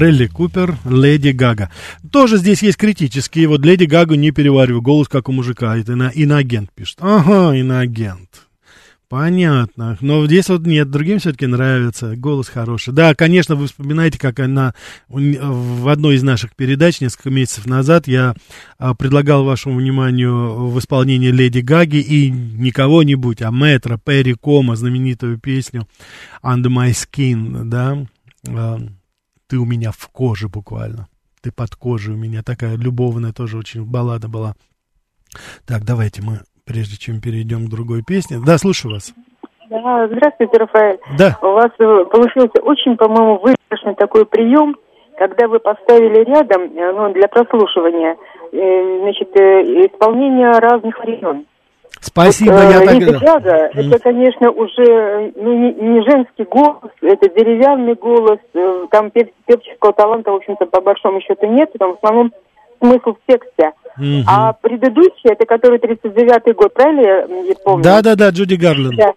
Брелли 0.00 0.28
Купер, 0.28 0.78
Леди 0.86 1.28
Гага. 1.28 1.70
Тоже 2.10 2.38
здесь 2.38 2.62
есть 2.62 2.78
критические. 2.78 3.48
Вот 3.48 3.62
Леди 3.66 3.84
Гагу 3.84 4.14
не 4.14 4.30
перевариваю. 4.30 4.80
Голос 4.80 5.08
как 5.08 5.28
у 5.28 5.32
мужика. 5.32 5.76
Это 5.76 5.92
ино- 5.92 6.08
иноагент 6.08 6.70
пишет. 6.74 6.96
Ага, 7.02 7.54
иноагент. 7.54 8.46
Понятно. 9.10 9.98
Но 10.00 10.24
здесь 10.24 10.48
вот 10.48 10.66
нет, 10.66 10.90
другим 10.90 11.18
все-таки 11.18 11.46
нравится. 11.46 12.16
Голос 12.16 12.48
хороший. 12.48 12.94
Да, 12.94 13.14
конечно, 13.14 13.56
вы 13.56 13.66
вспоминаете, 13.66 14.18
как 14.18 14.40
она 14.40 14.72
в 15.10 15.86
одной 15.92 16.14
из 16.14 16.22
наших 16.22 16.56
передач 16.56 17.02
несколько 17.02 17.28
месяцев 17.28 17.66
назад 17.66 18.08
я 18.08 18.34
а, 18.78 18.94
предлагал 18.94 19.44
вашему 19.44 19.80
вниманию 19.80 20.68
в 20.68 20.78
исполнении 20.78 21.30
Леди 21.30 21.58
Гаги 21.58 21.98
и 21.98 22.30
не 22.30 22.70
кого-нибудь, 22.70 23.42
а 23.42 23.50
Мэтра 23.50 24.00
Перри 24.02 24.32
Кома, 24.32 24.76
знаменитую 24.76 25.38
песню 25.38 25.86
Under 26.42 26.68
My 26.68 26.92
Skin, 26.92 27.64
да. 27.64 27.98
Ты 29.50 29.58
у 29.58 29.64
меня 29.64 29.90
в 29.90 30.08
коже 30.08 30.48
буквально. 30.48 31.08
Ты 31.42 31.50
под 31.50 31.74
кожей 31.74 32.14
у 32.14 32.16
меня. 32.16 32.42
Такая 32.44 32.76
любовная 32.76 33.32
тоже 33.32 33.58
очень 33.58 33.84
баллада 33.84 34.28
была. 34.28 34.54
Так, 35.66 35.84
давайте 35.84 36.22
мы 36.22 36.38
прежде 36.64 36.96
чем 36.96 37.20
перейдем 37.20 37.66
к 37.66 37.70
другой 37.70 38.04
песне. 38.06 38.38
Да, 38.46 38.58
слушаю 38.58 38.94
вас. 38.94 39.12
Да, 39.68 40.06
здравствуйте, 40.06 40.56
Рафаэль. 40.56 40.98
Да. 41.18 41.36
У 41.42 41.46
вас 41.46 41.70
э, 41.80 42.04
получился 42.12 42.62
очень, 42.62 42.96
по-моему, 42.96 43.38
выигрышный 43.38 43.96
такой 43.96 44.24
прием, 44.24 44.76
когда 45.18 45.48
вы 45.48 45.58
поставили 45.58 46.24
рядом, 46.24 46.62
э, 46.62 46.92
ну, 46.92 47.12
для 47.12 47.26
прослушивания, 47.26 48.16
э, 48.52 49.00
значит, 49.02 49.30
исполнение 49.34 50.58
разных 50.60 50.96
времен. 51.00 51.46
Спасибо, 52.00 52.52
Вот, 52.52 52.62
э, 52.62 52.70
я 52.72 52.80
так... 52.80 52.94
Леди 52.94 53.24
Гага, 53.24 53.70
это, 53.74 53.98
конечно, 53.98 54.50
уже 54.50 54.84
э, 54.84 55.32
ну, 55.36 55.52
не, 55.52 55.72
не 55.74 56.02
женский 56.02 56.44
голос, 56.44 56.90
это 57.02 57.28
деревянный 57.28 57.94
голос, 57.94 58.38
э, 58.54 58.86
там 58.90 59.10
пев- 59.10 59.28
певческого 59.46 59.92
таланта, 59.92 60.30
в 60.32 60.36
общем-то, 60.36 60.64
по 60.66 60.80
большому 60.80 61.20
счету 61.20 61.46
нет, 61.46 61.70
там 61.78 61.92
в 61.92 61.96
основном 61.96 62.32
смысл 62.82 63.12
в 63.14 63.18
тексте. 63.26 63.72
Мгм. 63.98 64.24
А 64.26 64.54
предыдущий, 64.54 65.30
это 65.30 65.44
который 65.44 65.78
39-й 65.78 66.52
год, 66.54 66.72
правильно 66.72 67.00
я, 67.00 67.54
помню? 67.62 67.84
Да-да-да, 67.84 68.30
Джуди 68.30 68.54
Гарлин. 68.54 68.96
Да. 68.96 69.12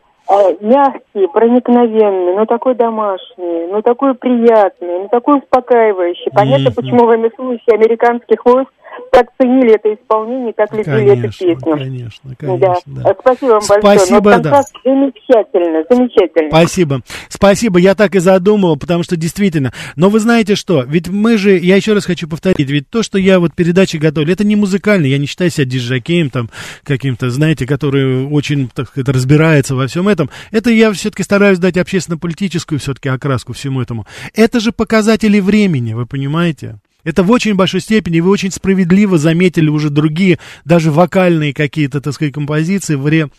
Мягкий, 0.61 1.27
проникновенный, 1.31 2.35
ну 2.35 2.45
такой 2.45 2.75
домашний, 2.75 3.67
ну 3.71 3.81
такой 3.81 4.13
приятный, 4.15 4.99
ну 5.01 5.07
такой 5.09 5.39
успокаивающий. 5.39 6.31
Понятно, 6.33 6.69
Мгм. 6.69 6.75
почему 6.75 7.05
военнослужащие 7.05 7.75
американских 7.75 8.43
войск 8.45 8.71
так 9.11 9.27
ценили 9.39 9.75
это 9.75 9.93
исполнение, 9.93 10.53
так 10.53 10.71
любили 10.73 11.11
эту 11.11 11.21
Конечно, 11.21 11.45
песню. 11.47 11.77
конечно, 11.77 12.29
Да. 12.29 12.35
конечно, 12.47 12.81
да. 12.85 13.09
А, 13.09 13.15
Спасибо 13.19 13.49
вам 13.51 13.61
большое. 13.67 13.97
Спасибо, 13.97 14.31
Но 14.31 14.39
да. 14.39 14.61
замечательно, 14.83 15.83
замечательно. 15.89 16.49
Спасибо. 16.49 17.01
Спасибо, 17.29 17.79
я 17.79 17.95
так 17.95 18.15
и 18.15 18.19
задумывал, 18.19 18.77
потому 18.77 19.03
что 19.03 19.15
действительно. 19.15 19.71
Но 19.95 20.09
вы 20.09 20.19
знаете 20.19 20.55
что, 20.55 20.83
ведь 20.83 21.07
мы 21.09 21.37
же, 21.37 21.57
я 21.57 21.75
еще 21.75 21.93
раз 21.93 22.05
хочу 22.05 22.27
повторить, 22.27 22.69
ведь 22.69 22.89
то, 22.89 23.03
что 23.03 23.17
я 23.17 23.39
вот 23.39 23.53
передачи 23.53 23.97
готовлю, 23.97 24.33
это 24.33 24.43
не 24.43 24.55
музыкально, 24.55 25.05
я 25.05 25.17
не 25.17 25.25
считаю 25.25 25.49
себя 25.49 25.65
диджакеем 25.65 26.29
там 26.29 26.49
каким-то, 26.83 27.29
знаете, 27.29 27.65
который 27.65 28.25
очень, 28.25 28.69
так 28.73 28.87
сказать, 28.87 29.09
разбирается 29.09 29.75
во 29.75 29.87
всем 29.87 30.07
этом. 30.07 30.29
Это 30.51 30.69
я 30.69 30.91
все-таки 30.93 31.23
стараюсь 31.23 31.59
дать 31.59 31.77
общественно-политическую 31.77 32.79
все-таки 32.79 33.09
окраску 33.09 33.53
всему 33.53 33.81
этому. 33.81 34.05
Это 34.33 34.59
же 34.59 34.71
показатели 34.71 35.39
времени, 35.39 35.93
вы 35.93 36.05
понимаете? 36.05 36.77
Это 37.03 37.23
в 37.23 37.31
очень 37.31 37.55
большой 37.55 37.81
степени, 37.81 38.19
вы 38.19 38.29
очень 38.29 38.51
справедливо 38.51 39.17
заметили 39.17 39.69
уже 39.69 39.89
другие, 39.89 40.39
даже 40.65 40.91
вокальные 40.91 41.53
какие-то, 41.53 42.01
так 42.01 42.13
сказать, 42.13 42.33
композиции 42.33 42.95
в 42.95 43.05
ре 43.07 43.29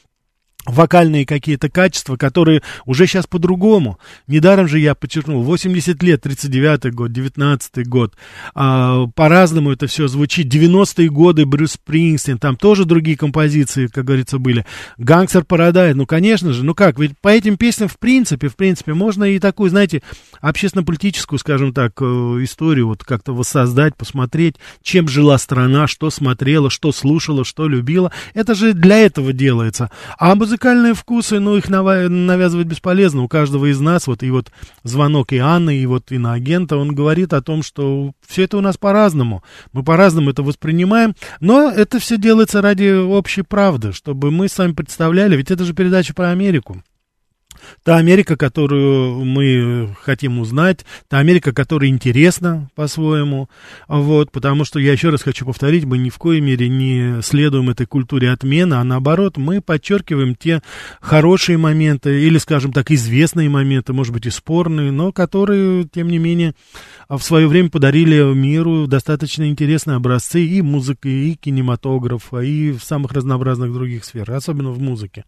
вокальные 0.66 1.26
какие-то 1.26 1.68
качества, 1.68 2.16
которые 2.16 2.62
уже 2.86 3.06
сейчас 3.06 3.26
по-другому. 3.26 3.98
Недаром 4.26 4.68
же 4.68 4.78
я 4.78 4.94
подчеркнул, 4.94 5.42
80 5.42 6.02
лет, 6.02 6.24
39-й 6.24 6.90
год, 6.90 7.10
19-й 7.10 7.84
год, 7.84 8.14
а, 8.54 9.06
по-разному 9.14 9.72
это 9.72 9.86
все 9.86 10.08
звучит. 10.08 10.52
90-е 10.52 11.08
годы 11.08 11.46
Брюс 11.46 11.72
Спрингстин, 11.72 12.38
там 12.38 12.56
тоже 12.56 12.84
другие 12.84 13.16
композиции, 13.16 13.86
как 13.86 14.04
говорится, 14.04 14.38
были. 14.38 14.64
Гангстер 14.98 15.44
Парадайз, 15.44 15.96
ну, 15.96 16.06
конечно 16.06 16.52
же, 16.52 16.64
ну 16.64 16.74
как, 16.74 16.98
ведь 16.98 17.18
по 17.20 17.28
этим 17.28 17.56
песням, 17.56 17.88
в 17.88 17.98
принципе, 17.98 18.48
в 18.48 18.56
принципе, 18.56 18.94
можно 18.94 19.24
и 19.24 19.38
такую, 19.38 19.70
знаете, 19.70 20.02
общественно-политическую, 20.40 21.38
скажем 21.38 21.72
так, 21.72 21.92
э, 22.00 22.04
историю 22.04 22.88
вот 22.88 23.04
как-то 23.04 23.34
воссоздать, 23.34 23.96
посмотреть, 23.96 24.56
чем 24.82 25.08
жила 25.08 25.38
страна, 25.38 25.86
что 25.86 26.10
смотрела, 26.10 26.70
что 26.70 26.92
слушала, 26.92 27.44
что 27.44 27.68
любила. 27.68 28.12
Это 28.34 28.54
же 28.54 28.72
для 28.72 28.98
этого 28.98 29.32
делается. 29.32 29.90
А 30.18 30.32
музыкальные 30.54 30.94
вкусы, 30.94 31.40
ну, 31.40 31.56
их 31.56 31.68
навязывать 31.68 32.68
бесполезно. 32.68 33.22
У 33.22 33.28
каждого 33.28 33.66
из 33.70 33.80
нас, 33.80 34.06
вот 34.06 34.22
и 34.22 34.30
вот 34.30 34.52
звонок 34.84 35.32
и 35.32 35.38
Анны, 35.38 35.76
и 35.76 35.86
вот 35.86 36.12
иноагента, 36.12 36.76
он 36.76 36.94
говорит 36.94 37.32
о 37.32 37.42
том, 37.42 37.64
что 37.64 38.12
все 38.24 38.44
это 38.44 38.58
у 38.58 38.60
нас 38.60 38.76
по-разному. 38.76 39.42
Мы 39.72 39.82
по-разному 39.82 40.30
это 40.30 40.44
воспринимаем, 40.44 41.16
но 41.40 41.70
это 41.70 41.98
все 41.98 42.16
делается 42.18 42.62
ради 42.62 42.92
общей 42.92 43.42
правды, 43.42 43.92
чтобы 43.92 44.30
мы 44.30 44.48
с 44.48 44.56
вами 44.56 44.72
представляли, 44.74 45.36
ведь 45.36 45.50
это 45.50 45.64
же 45.64 45.74
передача 45.74 46.14
про 46.14 46.30
Америку. 46.30 46.82
Та 47.82 47.96
Америка, 47.96 48.36
которую 48.36 49.24
мы 49.24 49.94
хотим 50.00 50.38
узнать, 50.38 50.84
та 51.08 51.18
Америка, 51.18 51.52
которая 51.52 51.90
интересна 51.90 52.70
по-своему, 52.74 53.48
вот, 53.88 54.30
потому 54.30 54.64
что, 54.64 54.78
я 54.78 54.92
еще 54.92 55.10
раз 55.10 55.22
хочу 55.22 55.44
повторить, 55.44 55.84
мы 55.84 55.98
ни 55.98 56.10
в 56.10 56.18
коей 56.18 56.40
мере 56.40 56.68
не 56.68 57.22
следуем 57.22 57.70
этой 57.70 57.86
культуре 57.86 58.30
отмены, 58.30 58.74
а 58.74 58.84
наоборот, 58.84 59.36
мы 59.36 59.60
подчеркиваем 59.60 60.34
те 60.34 60.62
хорошие 61.00 61.58
моменты, 61.58 62.22
или, 62.22 62.38
скажем 62.38 62.72
так, 62.72 62.90
известные 62.90 63.48
моменты, 63.48 63.92
может 63.92 64.12
быть, 64.12 64.26
и 64.26 64.30
спорные, 64.30 64.90
но 64.90 65.12
которые, 65.12 65.84
тем 65.84 66.08
не 66.08 66.18
менее, 66.18 66.54
в 67.08 67.20
свое 67.20 67.46
время 67.46 67.70
подарили 67.70 68.34
миру 68.34 68.86
достаточно 68.86 69.48
интересные 69.48 69.96
образцы 69.96 70.44
и 70.44 70.62
музыки, 70.62 71.08
и 71.08 71.34
кинематографа, 71.34 72.40
и 72.40 72.72
в 72.72 72.82
самых 72.82 73.12
разнообразных 73.12 73.72
других 73.72 74.04
сферах, 74.04 74.36
особенно 74.36 74.70
в 74.70 74.80
музыке. 74.80 75.24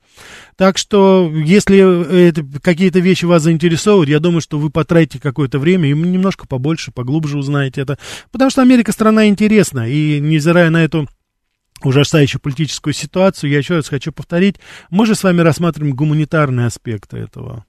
Так 0.57 0.79
что, 0.79 1.31
если 1.35 2.26
это, 2.29 2.45
какие-то 2.61 3.01
вещи 3.01 3.25
вас 3.25 3.43
заинтересовывают, 3.43 4.09
я 4.09 4.21
думаю, 4.21 4.41
что 4.41 4.59
вы 4.59 4.71
потратите 4.71 5.21
какое-то 5.21 5.59
время 5.59 5.89
и 5.89 5.93
немножко 5.93 6.47
побольше, 6.47 6.93
поглубже 6.93 7.39
узнаете 7.39 7.81
это. 7.81 7.99
Потому 8.31 8.51
что 8.51 8.63
Америка 8.63 8.93
страна 8.93 9.29
интересна, 9.29 9.89
и 9.89 10.21
невзирая 10.21 10.71
на 10.71 10.85
эту 10.85 11.09
ужасающую 11.83 12.41
политическую 12.41 12.95
ситуацию, 12.95 13.51
я 13.51 13.59
еще 13.59 13.77
раз 13.77 13.89
хочу 13.89 14.13
повторить, 14.13 14.57
мы 14.91 15.07
же 15.07 15.15
с 15.15 15.23
вами 15.23 15.41
рассматриваем 15.41 15.95
гуманитарные 15.95 16.67
аспекты 16.67 17.19
этого. 17.19 17.65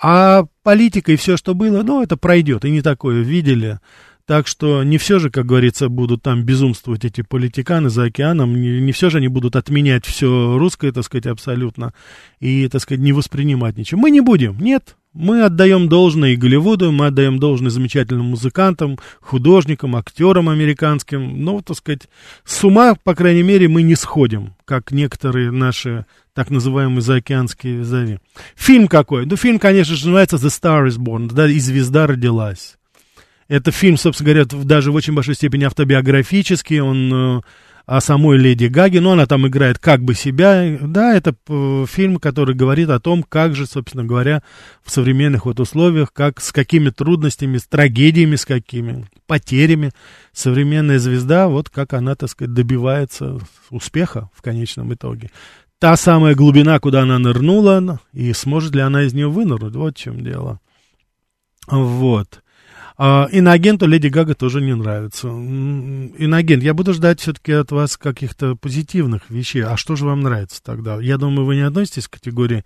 А 0.00 0.44
политика 0.62 1.12
и 1.12 1.16
все, 1.16 1.36
что 1.36 1.54
было, 1.54 1.82
ну, 1.82 2.02
это 2.02 2.16
пройдет, 2.16 2.64
и 2.64 2.70
не 2.70 2.82
такое 2.82 3.22
видели. 3.22 3.78
Так 4.26 4.48
что 4.48 4.82
не 4.82 4.98
все 4.98 5.20
же, 5.20 5.30
как 5.30 5.46
говорится, 5.46 5.88
будут 5.88 6.22
там 6.22 6.42
безумствовать 6.42 7.04
эти 7.04 7.22
политиканы 7.22 7.90
за 7.90 8.04
океаном, 8.04 8.60
не, 8.60 8.80
не 8.80 8.90
все 8.90 9.08
же 9.08 9.18
они 9.18 9.28
будут 9.28 9.54
отменять 9.54 10.04
все 10.04 10.58
русское, 10.58 10.90
так 10.90 11.04
сказать, 11.04 11.26
абсолютно, 11.26 11.94
и, 12.40 12.68
так 12.68 12.82
сказать, 12.82 13.00
не 13.00 13.12
воспринимать 13.12 13.76
ничего. 13.76 14.00
Мы 14.00 14.10
не 14.10 14.20
будем, 14.20 14.58
нет. 14.58 14.96
Мы 15.12 15.44
отдаем 15.44 15.88
должное 15.88 16.32
и 16.32 16.36
Голливуду, 16.36 16.92
мы 16.92 17.06
отдаем 17.06 17.38
должное 17.38 17.70
замечательным 17.70 18.26
музыкантам, 18.26 18.98
художникам, 19.20 19.96
актерам 19.96 20.50
американским. 20.50 21.42
Но, 21.42 21.62
так 21.62 21.76
сказать, 21.76 22.08
с 22.44 22.62
ума, 22.64 22.96
по 23.02 23.14
крайней 23.14 23.42
мере, 23.42 23.66
мы 23.68 23.82
не 23.82 23.94
сходим, 23.94 24.54
как 24.66 24.90
некоторые 24.90 25.52
наши 25.52 26.04
так 26.34 26.50
называемые 26.50 27.00
заокеанские 27.00 27.76
визави. 27.78 28.18
Фильм 28.56 28.88
какой? 28.88 29.24
Ну, 29.24 29.36
фильм, 29.36 29.58
конечно 29.58 29.94
же, 29.94 30.04
называется 30.06 30.36
The 30.36 30.48
Star 30.48 30.86
is 30.86 30.98
Born, 30.98 31.32
да, 31.32 31.48
и 31.48 31.58
звезда 31.60 32.06
родилась. 32.06 32.76
Это 33.48 33.70
фильм, 33.70 33.96
собственно 33.96 34.32
говоря, 34.32 34.64
даже 34.64 34.90
в 34.90 34.94
очень 34.94 35.14
большой 35.14 35.34
степени 35.34 35.64
автобиографический, 35.64 36.80
он 36.80 37.38
э, 37.38 37.40
о 37.86 38.00
самой 38.00 38.36
Леди 38.38 38.66
Гаге, 38.66 39.00
но 39.00 39.12
она 39.12 39.26
там 39.26 39.46
играет 39.46 39.78
как 39.78 40.02
бы 40.02 40.14
себя. 40.14 40.76
Да, 40.80 41.14
это 41.14 41.36
э, 41.48 41.84
фильм, 41.88 42.18
который 42.18 42.56
говорит 42.56 42.90
о 42.90 42.98
том, 42.98 43.22
как 43.22 43.54
же, 43.54 43.66
собственно 43.66 44.04
говоря, 44.04 44.42
в 44.84 44.90
современных 44.90 45.46
вот 45.46 45.60
условиях, 45.60 46.12
как, 46.12 46.40
с 46.40 46.50
какими 46.50 46.90
трудностями, 46.90 47.58
с 47.58 47.66
трагедиями, 47.66 48.34
с 48.34 48.44
какими 48.44 49.06
потерями 49.28 49.92
современная 50.32 50.98
звезда, 50.98 51.46
вот 51.46 51.70
как 51.70 51.92
она, 51.92 52.16
так 52.16 52.28
сказать, 52.28 52.52
добивается 52.52 53.38
успеха 53.70 54.28
в 54.34 54.42
конечном 54.42 54.92
итоге. 54.92 55.30
Та 55.78 55.96
самая 55.96 56.34
глубина, 56.34 56.80
куда 56.80 57.02
она 57.02 57.18
нырнула, 57.20 58.00
и 58.12 58.32
сможет 58.32 58.74
ли 58.74 58.80
она 58.80 59.04
из 59.04 59.14
нее 59.14 59.28
вынырнуть, 59.28 59.76
вот 59.76 59.96
в 59.96 60.00
чем 60.00 60.24
дело. 60.24 60.58
Вот. 61.68 62.42
А, 62.98 63.28
иноагенту 63.30 63.86
Леди 63.86 64.08
Гага 64.08 64.34
тоже 64.34 64.62
не 64.62 64.74
нравится. 64.74 65.28
Иноагент, 65.28 66.62
я 66.62 66.72
буду 66.72 66.94
ждать 66.94 67.20
все-таки 67.20 67.52
от 67.52 67.70
вас 67.70 67.96
каких-то 67.96 68.56
позитивных 68.56 69.28
вещей. 69.28 69.64
А 69.64 69.76
что 69.76 69.96
же 69.96 70.06
вам 70.06 70.20
нравится 70.20 70.62
тогда? 70.62 70.98
Я 71.00 71.18
думаю, 71.18 71.44
вы 71.44 71.56
не 71.56 71.62
относитесь 71.62 72.08
к 72.08 72.12
категории 72.12 72.64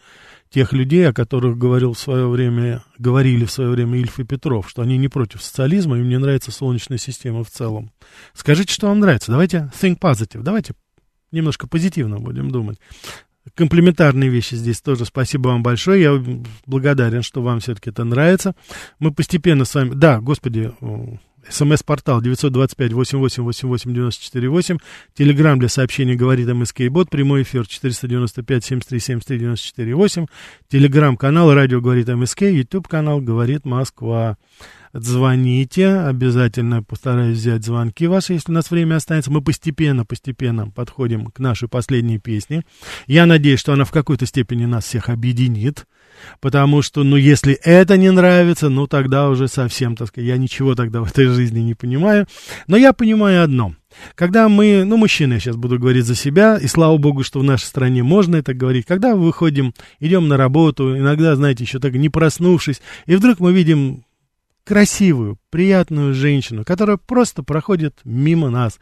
тех 0.48 0.72
людей, 0.72 1.08
о 1.08 1.12
которых 1.12 1.58
говорил 1.58 1.94
в 1.94 1.98
свое 1.98 2.28
время, 2.28 2.84
говорили 2.98 3.44
в 3.44 3.50
свое 3.50 3.70
время 3.70 3.98
Ильф 3.98 4.20
и 4.20 4.24
Петров, 4.24 4.68
что 4.68 4.82
они 4.82 4.98
не 4.98 5.08
против 5.08 5.42
социализма, 5.42 5.98
им 5.98 6.08
не 6.08 6.18
нравится 6.18 6.52
Солнечная 6.52 6.98
система 6.98 7.42
в 7.42 7.50
целом. 7.50 7.90
Скажите, 8.34 8.72
что 8.72 8.86
вам 8.86 9.00
нравится. 9.00 9.32
Давайте 9.32 9.70
think 9.80 9.98
positive, 9.98 10.42
давайте 10.42 10.74
немножко 11.32 11.66
позитивно 11.66 12.18
будем 12.18 12.50
думать. 12.50 12.78
Комплементарные 13.54 14.30
вещи 14.30 14.54
здесь 14.54 14.80
тоже. 14.80 15.04
Спасибо 15.04 15.48
вам 15.48 15.62
большое. 15.62 16.02
Я 16.02 16.24
благодарен, 16.66 17.22
что 17.22 17.42
вам 17.42 17.60
все-таки 17.60 17.90
это 17.90 18.04
нравится. 18.04 18.54
Мы 18.98 19.12
постепенно 19.12 19.64
с 19.64 19.74
вами... 19.74 19.94
Да, 19.94 20.20
господи, 20.20 20.72
о, 20.80 21.18
СМС-портал 21.48 22.20
925-88-88-94-8. 22.22 24.78
Телеграмм 25.14 25.58
для 25.58 25.68
сообщений 25.68 26.14
говорит 26.14 26.46
МСК 26.48 26.82
Бот. 26.90 27.10
Прямой 27.10 27.42
эфир 27.42 27.62
495-73-73-94-8. 27.62 30.28
Телеграмм-канал 30.68 31.52
радио 31.54 31.80
говорит 31.80 32.08
МСК. 32.08 32.42
Ютуб-канал 32.42 33.20
говорит 33.20 33.64
Москва. 33.64 34.36
Звоните, 34.92 35.88
обязательно 36.00 36.82
постараюсь 36.82 37.38
взять 37.38 37.64
звонки 37.64 38.08
ваши, 38.08 38.32
если 38.32 38.50
у 38.50 38.54
нас 38.54 38.70
время 38.70 38.96
останется. 38.96 39.30
Мы 39.30 39.40
постепенно, 39.40 40.04
постепенно 40.04 40.68
подходим 40.68 41.26
к 41.26 41.38
нашей 41.38 41.68
последней 41.68 42.18
песне. 42.18 42.64
Я 43.06 43.26
надеюсь, 43.26 43.60
что 43.60 43.72
она 43.72 43.84
в 43.84 43.92
какой-то 43.92 44.26
степени 44.26 44.64
нас 44.64 44.84
всех 44.84 45.08
объединит. 45.08 45.86
Потому 46.40 46.82
что, 46.82 47.02
ну, 47.02 47.16
если 47.16 47.54
это 47.54 47.96
не 47.96 48.10
нравится, 48.10 48.68
ну, 48.68 48.86
тогда 48.86 49.28
уже 49.28 49.48
совсем, 49.48 49.96
так 49.96 50.08
сказать, 50.08 50.28
я 50.28 50.36
ничего 50.36 50.74
тогда 50.74 51.00
в 51.02 51.08
этой 51.08 51.26
жизни 51.26 51.60
не 51.60 51.74
понимаю. 51.74 52.26
Но 52.66 52.76
я 52.76 52.92
понимаю 52.92 53.44
одно. 53.44 53.74
Когда 54.14 54.48
мы, 54.48 54.84
ну, 54.84 54.96
мужчины, 54.96 55.34
я 55.34 55.40
сейчас 55.40 55.56
буду 55.56 55.78
говорить 55.78 56.04
за 56.04 56.14
себя, 56.14 56.58
и 56.58 56.66
слава 56.66 56.96
богу, 56.96 57.24
что 57.24 57.40
в 57.40 57.44
нашей 57.44 57.64
стране 57.64 58.02
можно 58.02 58.36
это 58.36 58.54
говорить, 58.54 58.86
когда 58.86 59.16
выходим, 59.16 59.72
идем 59.98 60.28
на 60.28 60.36
работу, 60.36 60.96
иногда, 60.96 61.34
знаете, 61.36 61.64
еще 61.64 61.78
так 61.78 61.94
не 61.94 62.08
проснувшись, 62.08 62.80
и 63.06 63.16
вдруг 63.16 63.40
мы 63.40 63.52
видим 63.52 64.04
красивую, 64.64 65.38
приятную 65.50 66.14
женщину, 66.14 66.64
которая 66.64 66.96
просто 66.96 67.42
проходит 67.42 68.00
мимо 68.04 68.50
нас 68.50 68.78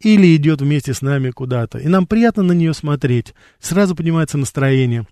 или 0.00 0.34
идет 0.36 0.60
вместе 0.60 0.94
с 0.94 1.02
нами 1.02 1.30
куда-то, 1.30 1.78
и 1.78 1.88
нам 1.88 2.06
приятно 2.06 2.42
на 2.42 2.52
нее 2.52 2.74
смотреть, 2.74 3.34
сразу 3.60 3.94
поднимается 3.94 4.38
настроение, 4.38 5.06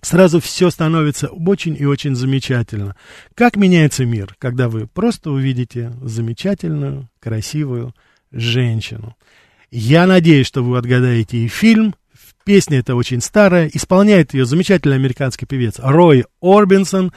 сразу 0.00 0.40
все 0.40 0.70
становится 0.70 1.28
очень 1.28 1.76
и 1.78 1.84
очень 1.84 2.14
замечательно. 2.14 2.96
Как 3.34 3.56
меняется 3.56 4.04
мир, 4.04 4.34
когда 4.38 4.68
вы 4.68 4.86
просто 4.86 5.30
увидите 5.30 5.92
замечательную, 6.02 7.08
красивую 7.20 7.94
женщину. 8.30 9.16
Я 9.70 10.06
надеюсь, 10.06 10.46
что 10.46 10.62
вы 10.62 10.76
отгадаете 10.76 11.38
и 11.38 11.48
фильм, 11.48 11.94
Песня 12.44 12.80
эта 12.80 12.96
очень 12.96 13.20
старая, 13.20 13.70
исполняет 13.72 14.34
ее 14.34 14.44
замечательный 14.44 14.96
американский 14.96 15.46
певец 15.46 15.76
Рой 15.78 16.24
Орбинсон. 16.40 17.12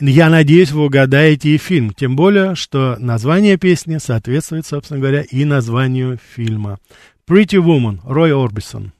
Я 0.00 0.30
надеюсь, 0.30 0.72
вы 0.72 0.86
угадаете 0.86 1.50
и 1.50 1.58
фильм, 1.58 1.92
тем 1.92 2.16
более, 2.16 2.54
что 2.54 2.96
название 2.98 3.58
песни 3.58 3.98
соответствует, 3.98 4.66
собственно 4.66 4.98
говоря, 4.98 5.22
и 5.22 5.44
названию 5.44 6.18
фильма. 6.34 6.78
Pretty 7.28 7.58
Woman, 7.62 8.00
Рой 8.04 8.32
Орбисон. 8.32 8.92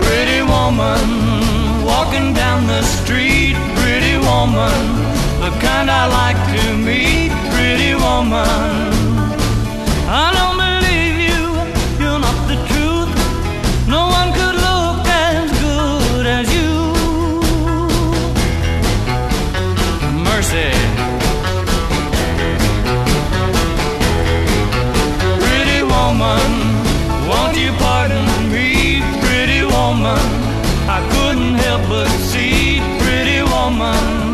Pretty 0.00 0.42
woman, 0.42 1.84
walking 1.84 2.34
down 2.34 2.66
the 2.68 2.82
street. 2.82 3.56
Pretty 3.76 4.16
woman, 4.18 5.01
I 6.02 6.08
like 6.08 6.40
to 6.54 6.76
meet. 6.76 7.30
Pretty 7.54 7.94
woman, 7.94 8.90
I 10.10 10.26
don't 10.36 10.56
believe 10.64 11.16
you. 11.28 11.42
You're 12.02 12.18
not 12.18 12.38
the 12.50 12.58
truth. 12.70 13.12
No 13.86 14.02
one 14.18 14.32
could 14.38 14.56
look 14.66 15.06
as 15.06 15.46
good 15.62 16.26
as 16.26 16.46
you. 16.56 16.72
Mercy. 20.26 20.70
Pretty 25.44 25.80
woman, 25.94 26.50
won't 27.30 27.56
you 27.56 27.70
pardon 27.78 28.26
me, 28.50 29.02
pretty 29.22 29.62
woman? 29.62 30.18
I 30.96 30.98
couldn't 31.12 31.54
help 31.66 31.82
but 31.88 32.08
see, 32.30 32.80
pretty 32.98 33.40
woman, 33.54 34.31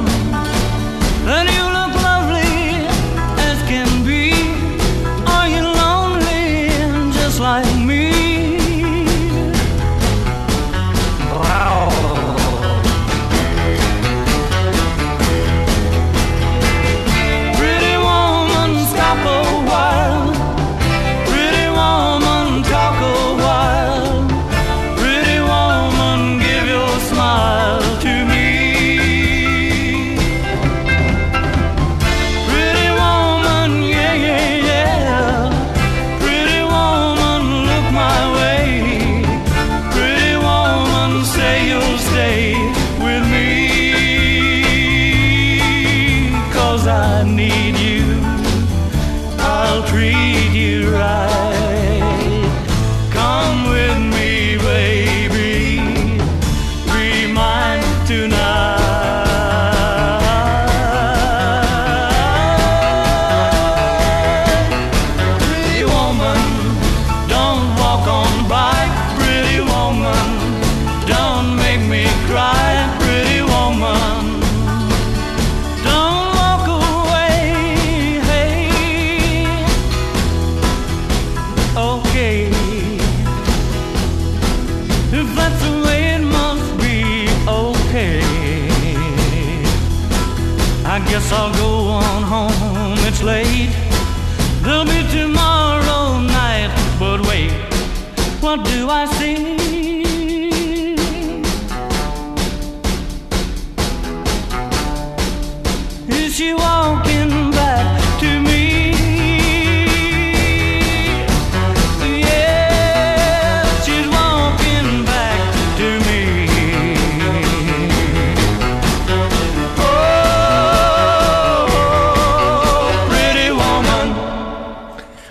guess 91.18 91.32
I'll 91.32 91.52
go 91.54 91.88
on 91.88 92.22
home, 92.22 92.98
it's 93.08 93.22
late. 93.24 93.87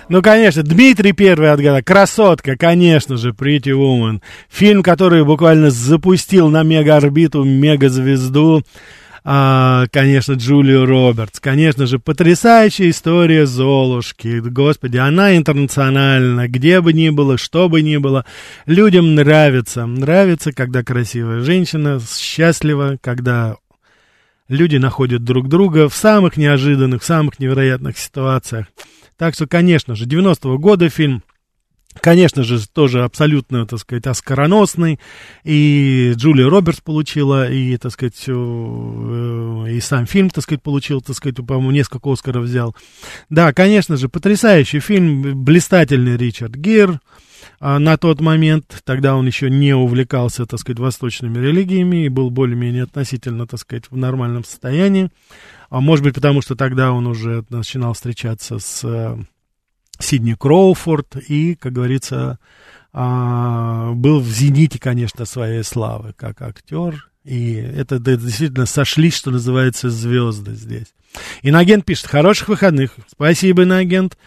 Ну, 0.10 0.22
конечно, 0.22 0.64
Дмитрий 0.64 1.12
первый 1.12 1.52
отгадал. 1.52 1.82
Красотка, 1.84 2.56
конечно 2.56 3.18
же, 3.18 3.32
Pretty 3.32 3.74
Woman. 3.74 4.22
Фильм, 4.50 4.82
который 4.82 5.26
буквально 5.26 5.70
запустил 5.70 6.48
на 6.48 6.64
мегаорбиту 6.64 7.44
мегазвезду. 7.44 8.64
А, 9.26 9.88
конечно, 9.92 10.34
Джулию 10.34 10.86
Робертс. 10.86 11.42
Конечно 11.42 11.86
же, 11.88 12.00
потрясающая 12.00 12.90
история 12.90 13.46
Золушки. 13.46 14.40
Господи, 14.40 14.96
она 14.96 15.36
интернациональна. 15.36 16.48
Где 16.48 16.80
бы 16.80 16.94
ни 16.94 17.10
было, 17.10 17.38
что 17.38 17.68
бы 17.68 17.82
ни 17.82 17.98
было. 17.98 18.24
Людям 18.66 19.16
нравится. 19.16 19.86
Нравится, 19.86 20.54
когда 20.54 20.84
красивая 20.84 21.42
женщина 21.42 22.00
счастлива, 22.00 22.98
когда 23.02 23.58
люди 24.48 24.78
находят 24.78 25.26
друг 25.26 25.50
друга 25.50 25.90
в 25.90 25.96
самых 25.96 26.38
неожиданных, 26.38 27.04
в 27.04 27.06
самых 27.06 27.40
невероятных 27.40 27.98
ситуациях. 27.98 28.68
Так 29.18 29.34
что, 29.34 29.48
конечно 29.48 29.96
же, 29.96 30.06
90-го 30.06 30.58
года 30.58 30.90
фильм 30.90 31.24
Конечно 32.00 32.44
же, 32.44 32.68
тоже 32.68 33.04
абсолютно, 33.04 33.66
так 33.66 33.80
сказать, 33.80 34.06
оскароносный. 34.08 35.00
И 35.44 36.14
Джулия 36.16 36.50
Робертс 36.50 36.82
получила, 36.82 37.50
и, 37.52 37.76
так 37.78 37.92
сказать, 37.92 38.24
э, 38.28 38.32
и 38.32 39.80
сам 39.80 40.06
фильм, 40.06 40.30
так 40.30 40.44
сказать, 40.44 40.62
получил, 40.62 41.02
так 41.02 41.16
сказать, 41.16 41.38
по-моему, 41.38 41.72
несколько 41.72 42.12
Оскаров 42.12 42.44
взял. 42.44 42.76
Да, 43.30 43.54
конечно 43.54 43.98
же, 43.98 44.10
потрясающий 44.10 44.80
фильм, 44.80 45.44
блистательный 45.44 46.18
Ричард 46.18 46.56
Гир 46.56 47.00
на 47.60 47.98
тот 47.98 48.22
момент. 48.22 48.82
Тогда 48.84 49.16
он 49.16 49.26
еще 49.28 49.50
не 49.50 49.74
увлекался, 49.74 50.46
так 50.46 50.60
сказать, 50.60 50.80
восточными 50.80 51.40
религиями 51.40 52.06
и 52.06 52.10
был 52.10 52.30
более-менее 52.30 52.84
относительно, 52.84 53.48
так 53.48 53.60
сказать, 53.60 53.86
в 53.90 53.98
нормальном 53.98 54.44
состоянии. 54.44 55.10
А 55.70 55.82
может 55.82 56.04
быть, 56.04 56.16
потому 56.16 56.42
что 56.42 56.56
тогда 56.56 56.92
он 56.92 57.08
уже 57.08 57.44
начинал 57.50 57.94
встречаться 57.94 58.60
с 58.60 58.84
э, 58.84 59.18
Сидни 60.00 60.34
Кроуфорд 60.34 61.16
и, 61.16 61.56
как 61.56 61.74
говорится, 61.74 62.40
а, 62.94 63.92
был 63.94 64.20
в 64.20 64.28
зените, 64.28 64.80
конечно, 64.80 65.26
своей 65.26 65.64
славы 65.64 66.14
как 66.16 66.42
актер. 66.42 67.10
И 67.24 67.54
это, 67.54 68.00
действительно 68.00 68.66
сошлись, 68.66 69.16
что 69.16 69.32
называется, 69.32 69.90
звезды 69.90 70.54
здесь. 70.56 70.88
Инагент 71.42 71.84
пишет, 71.84 72.08
хороших 72.08 72.48
выходных. 72.48 72.92
Спасибо, 73.12 73.64
Инагент. 73.64 74.18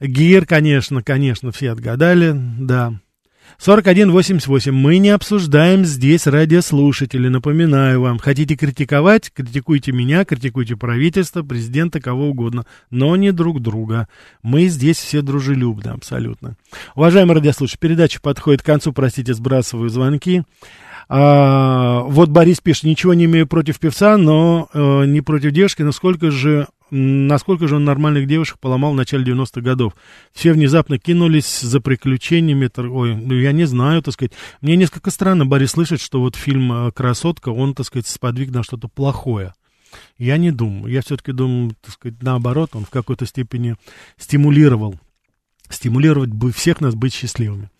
Гир, 0.00 0.46
конечно, 0.46 1.02
конечно, 1.02 1.52
все 1.52 1.70
отгадали, 1.72 2.34
да. 2.34 2.94
4188. 3.58 4.72
Мы 4.72 4.98
не 4.98 5.10
обсуждаем 5.10 5.84
здесь 5.84 6.26
радиослушатели. 6.26 7.28
Напоминаю 7.28 8.00
вам, 8.00 8.18
хотите 8.18 8.56
критиковать, 8.56 9.30
критикуйте 9.30 9.92
меня, 9.92 10.24
критикуйте 10.24 10.76
правительство, 10.76 11.42
президента, 11.42 12.00
кого 12.00 12.28
угодно, 12.28 12.64
но 12.90 13.16
не 13.16 13.32
друг 13.32 13.60
друга. 13.60 14.08
Мы 14.42 14.66
здесь 14.68 14.98
все 14.98 15.20
дружелюбны, 15.20 15.90
абсолютно. 15.90 16.56
Уважаемые 16.94 17.36
радиослушатели, 17.36 17.80
передача 17.80 18.20
подходит 18.20 18.62
к 18.62 18.66
концу, 18.66 18.92
простите, 18.92 19.34
сбрасываю 19.34 19.90
звонки. 19.90 20.42
А, 21.08 22.02
вот 22.04 22.28
Борис 22.30 22.60
пишет, 22.60 22.84
ничего 22.84 23.14
не 23.14 23.24
имею 23.24 23.46
против 23.46 23.80
певца, 23.80 24.16
но 24.16 24.68
э, 24.72 25.04
не 25.06 25.20
против 25.20 25.50
девушки, 25.50 25.82
но 25.82 25.90
сколько 25.90 26.30
же 26.30 26.68
насколько 26.90 27.68
же 27.68 27.76
он 27.76 27.84
нормальных 27.84 28.26
девушек 28.26 28.58
поломал 28.58 28.92
в 28.92 28.96
начале 28.96 29.24
90-х 29.24 29.60
годов. 29.60 29.94
Все 30.32 30.52
внезапно 30.52 30.98
кинулись 30.98 31.60
за 31.60 31.80
приключениями. 31.80 32.70
Ой, 32.76 33.14
ну 33.14 33.34
я 33.34 33.52
не 33.52 33.64
знаю, 33.64 34.02
так 34.02 34.14
сказать. 34.14 34.32
Мне 34.60 34.76
несколько 34.76 35.10
странно, 35.10 35.46
Борис, 35.46 35.72
слышать, 35.72 36.00
что 36.00 36.20
вот 36.20 36.36
фильм 36.36 36.72
э, 36.72 36.92
«Красотка», 36.92 37.50
он, 37.50 37.74
так 37.74 37.86
сказать, 37.86 38.06
сподвиг 38.06 38.50
на 38.50 38.62
что-то 38.62 38.88
плохое. 38.88 39.54
Я 40.18 40.36
не 40.36 40.50
думаю. 40.50 40.92
Я 40.92 41.02
все-таки 41.02 41.32
думаю, 41.32 41.74
так 41.80 41.94
сказать, 41.94 42.22
наоборот, 42.22 42.70
он 42.74 42.84
в 42.84 42.90
какой-то 42.90 43.26
степени 43.26 43.76
стимулировал 44.18 44.98
стимулировать 45.70 46.30
бы 46.30 46.52
всех 46.52 46.80
нас 46.80 46.94
быть 46.94 47.14
счастливыми. 47.14 47.70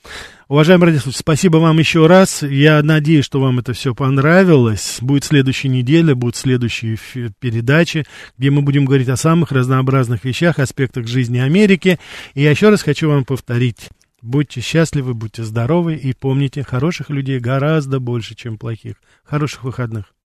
Уважаемые 0.48 0.88
радиослушатели, 0.88 1.20
спасибо 1.20 1.58
вам 1.58 1.78
еще 1.78 2.06
раз. 2.06 2.42
Я 2.42 2.82
надеюсь, 2.82 3.24
что 3.24 3.40
вам 3.40 3.58
это 3.58 3.72
все 3.72 3.94
понравилось. 3.94 4.98
Будет 5.00 5.24
следующая 5.24 5.68
неделя, 5.68 6.14
будут 6.14 6.36
следующие 6.36 6.98
передачи, 7.38 8.04
где 8.38 8.50
мы 8.50 8.62
будем 8.62 8.84
говорить 8.84 9.08
о 9.08 9.16
самых 9.16 9.52
разнообразных 9.52 10.24
вещах, 10.24 10.58
аспектах 10.58 11.06
жизни 11.06 11.38
Америки. 11.38 11.98
И 12.34 12.42
я 12.42 12.50
еще 12.50 12.70
раз 12.70 12.82
хочу 12.82 13.08
вам 13.08 13.24
повторить. 13.24 13.90
Будьте 14.22 14.60
счастливы, 14.60 15.14
будьте 15.14 15.44
здоровы 15.44 15.94
и 15.94 16.12
помните, 16.12 16.62
хороших 16.62 17.10
людей 17.10 17.38
гораздо 17.38 18.00
больше, 18.00 18.34
чем 18.34 18.58
плохих. 18.58 18.96
Хороших 19.24 19.64
выходных. 19.64 20.12